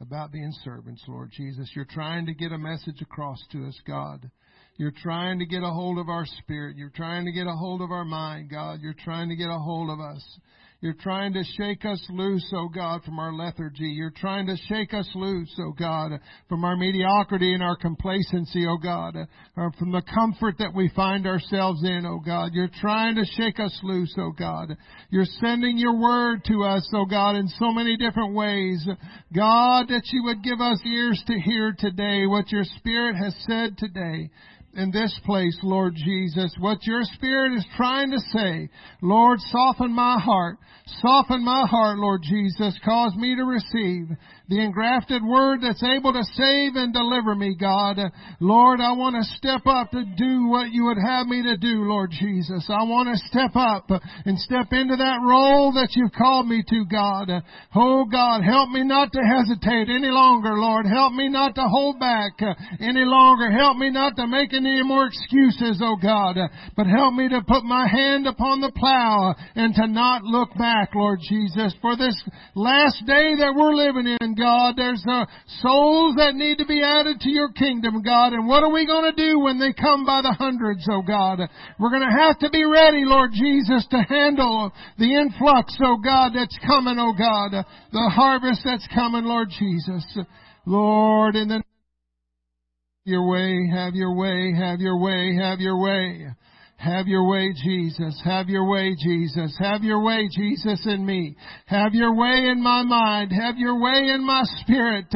[0.00, 1.70] about being servants, Lord Jesus.
[1.74, 4.30] You're trying to get a message across to us, God.
[4.78, 6.76] You're trying to get a hold of our spirit.
[6.76, 8.80] You're trying to get a hold of our mind, God.
[8.80, 10.38] You're trying to get a hold of us.
[10.82, 13.84] You're trying to shake us loose, oh God, from our lethargy.
[13.84, 16.18] You're trying to shake us loose, oh God,
[16.48, 19.14] from our mediocrity and our complacency, oh God,
[19.56, 22.50] or from the comfort that we find ourselves in, oh God.
[22.52, 24.76] You're trying to shake us loose, oh God.
[25.10, 28.84] You're sending your word to us, oh God, in so many different ways.
[29.32, 33.78] God, that you would give us ears to hear today what your Spirit has said
[33.78, 34.30] today
[34.74, 38.68] in this place, Lord Jesus, what your Spirit is trying to say.
[39.02, 40.58] Lord, soften my heart.
[41.00, 42.78] Soften my heart, Lord Jesus.
[42.84, 44.08] Cause me to receive
[44.52, 47.96] the engrafted word that's able to save and deliver me, God.
[48.38, 51.88] Lord, I want to step up to do what you would have me to do,
[51.88, 52.68] Lord Jesus.
[52.68, 56.84] I want to step up and step into that role that you've called me to,
[56.84, 57.32] God.
[57.74, 60.84] Oh God, help me not to hesitate any longer, Lord.
[60.84, 62.36] Help me not to hold back
[62.76, 63.48] any longer.
[63.50, 66.36] Help me not to make any more excuses, oh God.
[66.76, 70.92] But help me to put my hand upon the plow and to not look back,
[70.94, 71.72] Lord Jesus.
[71.80, 72.20] For this
[72.54, 74.74] last day that we're living in, God.
[74.76, 75.26] There's uh,
[75.62, 78.32] souls that need to be added to your kingdom, God.
[78.32, 81.38] And what are we going to do when they come by the hundreds, oh God?
[81.78, 86.32] We're going to have to be ready, Lord Jesus, to handle the influx, oh God,
[86.34, 87.64] that's coming, oh God.
[87.92, 90.04] The harvest that's coming, Lord Jesus.
[90.66, 91.62] Lord, in the
[93.04, 96.26] your way, have your way, have your way, have your way.
[96.82, 98.20] Have your way, Jesus.
[98.24, 99.56] Have your way, Jesus.
[99.60, 101.36] Have your way, Jesus, in me.
[101.66, 103.30] Have your way in my mind.
[103.30, 105.06] Have your way in my spirit.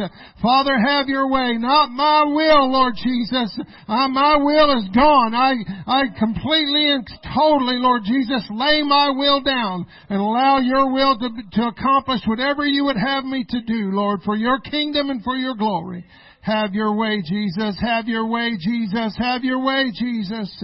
[0.41, 1.59] Father, have your way.
[1.59, 3.59] Not my will, Lord Jesus.
[3.89, 5.35] My will is gone.
[5.35, 5.55] I,
[5.89, 7.05] I completely and
[7.35, 12.65] totally, Lord Jesus, lay my will down and allow your will to, to accomplish whatever
[12.65, 16.05] you would have me to do, Lord, for your kingdom and for your glory.
[16.43, 17.77] Have your way, Jesus.
[17.81, 19.17] Have your way, Jesus.
[19.19, 20.63] Have your way, Jesus.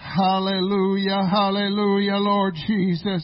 [0.00, 3.22] Hallelujah, hallelujah, Lord Jesus.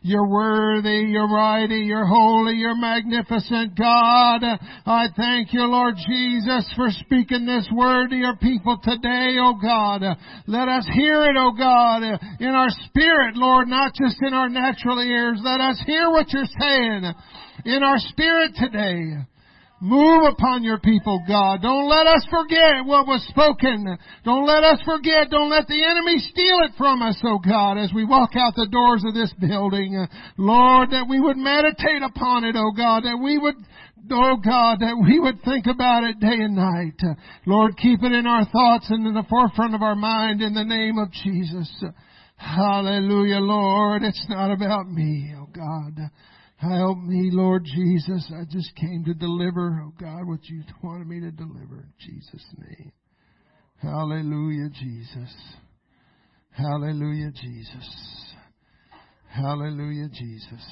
[0.00, 4.42] You're worthy, you're mighty, you're holy, you're magnificent, God.
[4.86, 10.02] I thank you, Lord Jesus, for speaking this word to your people today, oh God.
[10.46, 12.02] Let us hear it, oh God,
[12.40, 15.40] in our spirit, Lord, not just in our natural ears.
[15.44, 17.04] Let us hear what you're saying
[17.66, 19.26] in our spirit today.
[19.84, 21.60] Move upon your people, God.
[21.60, 23.98] Don't let us forget what was spoken.
[24.24, 25.28] Don't let us forget.
[25.28, 28.66] Don't let the enemy steal it from us, oh God, as we walk out the
[28.72, 30.08] doors of this building.
[30.38, 33.56] Lord, that we would meditate upon it, oh God, that we would
[34.10, 37.00] Oh God, that we would think about it day and night.
[37.46, 40.64] Lord, keep it in our thoughts and in the forefront of our mind in the
[40.64, 41.84] name of Jesus.
[42.36, 44.02] Hallelujah, Lord.
[44.02, 46.10] It's not about me, oh God.
[46.64, 48.32] Help me, Lord Jesus.
[48.34, 52.46] I just came to deliver, oh God, what you wanted me to deliver in Jesus'
[52.56, 52.90] name.
[53.82, 55.34] Hallelujah, Jesus.
[56.52, 58.34] Hallelujah, Jesus.
[59.28, 60.64] Hallelujah, Jesus.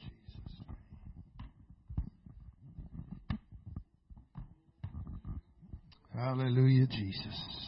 [0.00, 0.64] Jesus.
[6.12, 7.59] Hallelujah, Jesus.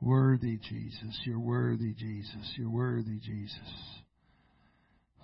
[0.00, 3.98] Worthy Jesus, you're worthy Jesus, you're worthy Jesus.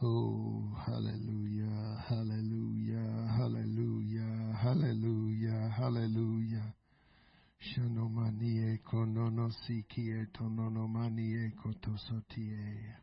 [0.03, 6.75] Oh, hallelujah, hallelujah, hallelujah, hallelujah, hallelujah.
[7.63, 12.97] Shanomanie konono sikie tonono manie kotosotie.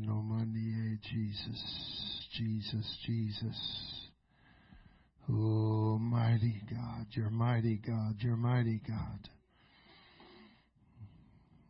[0.00, 3.97] No manie Jesus, Jesus, Jesus.
[5.30, 9.28] Oh, mighty God, you're mighty God, you're mighty God.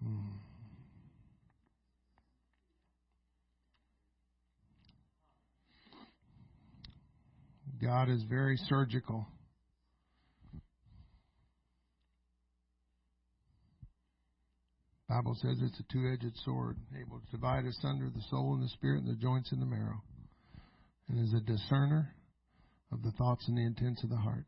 [0.00, 0.36] Hmm.
[7.82, 9.26] God is very surgical.
[15.08, 19.02] Bible says it's a two-edged sword, able to divide asunder the soul and the spirit
[19.02, 20.00] and the joints and the marrow,
[21.08, 22.14] and is a discerner
[22.92, 24.46] of the thoughts and the intents of the heart.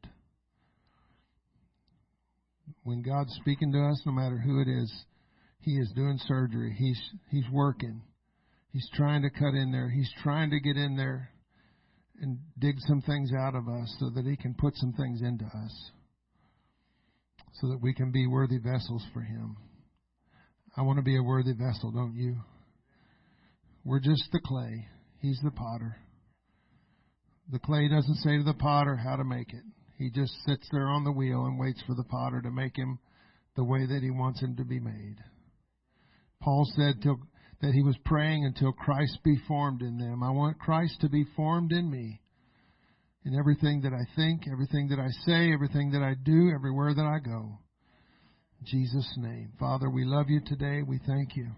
[2.85, 4.93] When God's speaking to us, no matter who it is,
[5.61, 6.75] He is doing surgery.
[6.79, 8.03] He's He's working.
[8.73, 9.91] He's trying to cut in there.
[9.91, 11.31] He's trying to get in there
[12.21, 15.45] and dig some things out of us so that He can put some things into
[15.45, 15.91] us
[17.55, 19.57] so that we can be worthy vessels for Him.
[20.77, 22.37] I want to be a worthy vessel, don't you?
[23.85, 24.87] We're just the clay.
[25.21, 25.97] He's the potter.
[27.53, 29.65] The clay doesn't say to the potter how to make it.
[29.99, 32.99] He just sits there on the wheel and waits for the potter to make him
[33.57, 35.17] the way that he wants him to be made.
[36.41, 37.19] Paul said till,
[37.61, 40.23] that he was praying until Christ be formed in them.
[40.23, 42.21] I want Christ to be formed in me.
[43.25, 47.05] In everything that I think, everything that I say, everything that I do, everywhere that
[47.05, 47.59] I go.
[48.61, 49.53] In Jesus' name.
[49.59, 50.83] Father, we love you today.
[50.83, 51.49] We thank you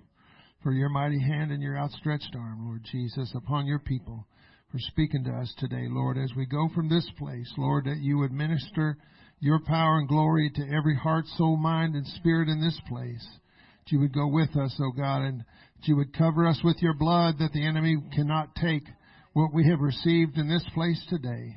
[0.63, 4.27] for your mighty hand and your outstretched arm, Lord Jesus, upon your people
[4.73, 8.17] for speaking to us today, Lord, as we go from this place, Lord, that you
[8.19, 8.97] would minister
[9.39, 13.23] your power and glory to every heart, soul, mind, and spirit in this place.
[13.85, 16.59] That you would go with us, O oh God, and that you would cover us
[16.65, 18.85] with your blood, that the enemy cannot take
[19.35, 21.55] what we have received in this place today.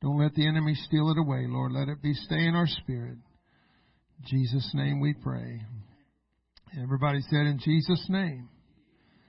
[0.00, 1.72] Don't let the enemy steal it away, Lord.
[1.72, 3.18] Let it be stay in our spirit.
[4.18, 5.60] In Jesus' name we pray.
[6.82, 8.48] Everybody said in Jesus' name.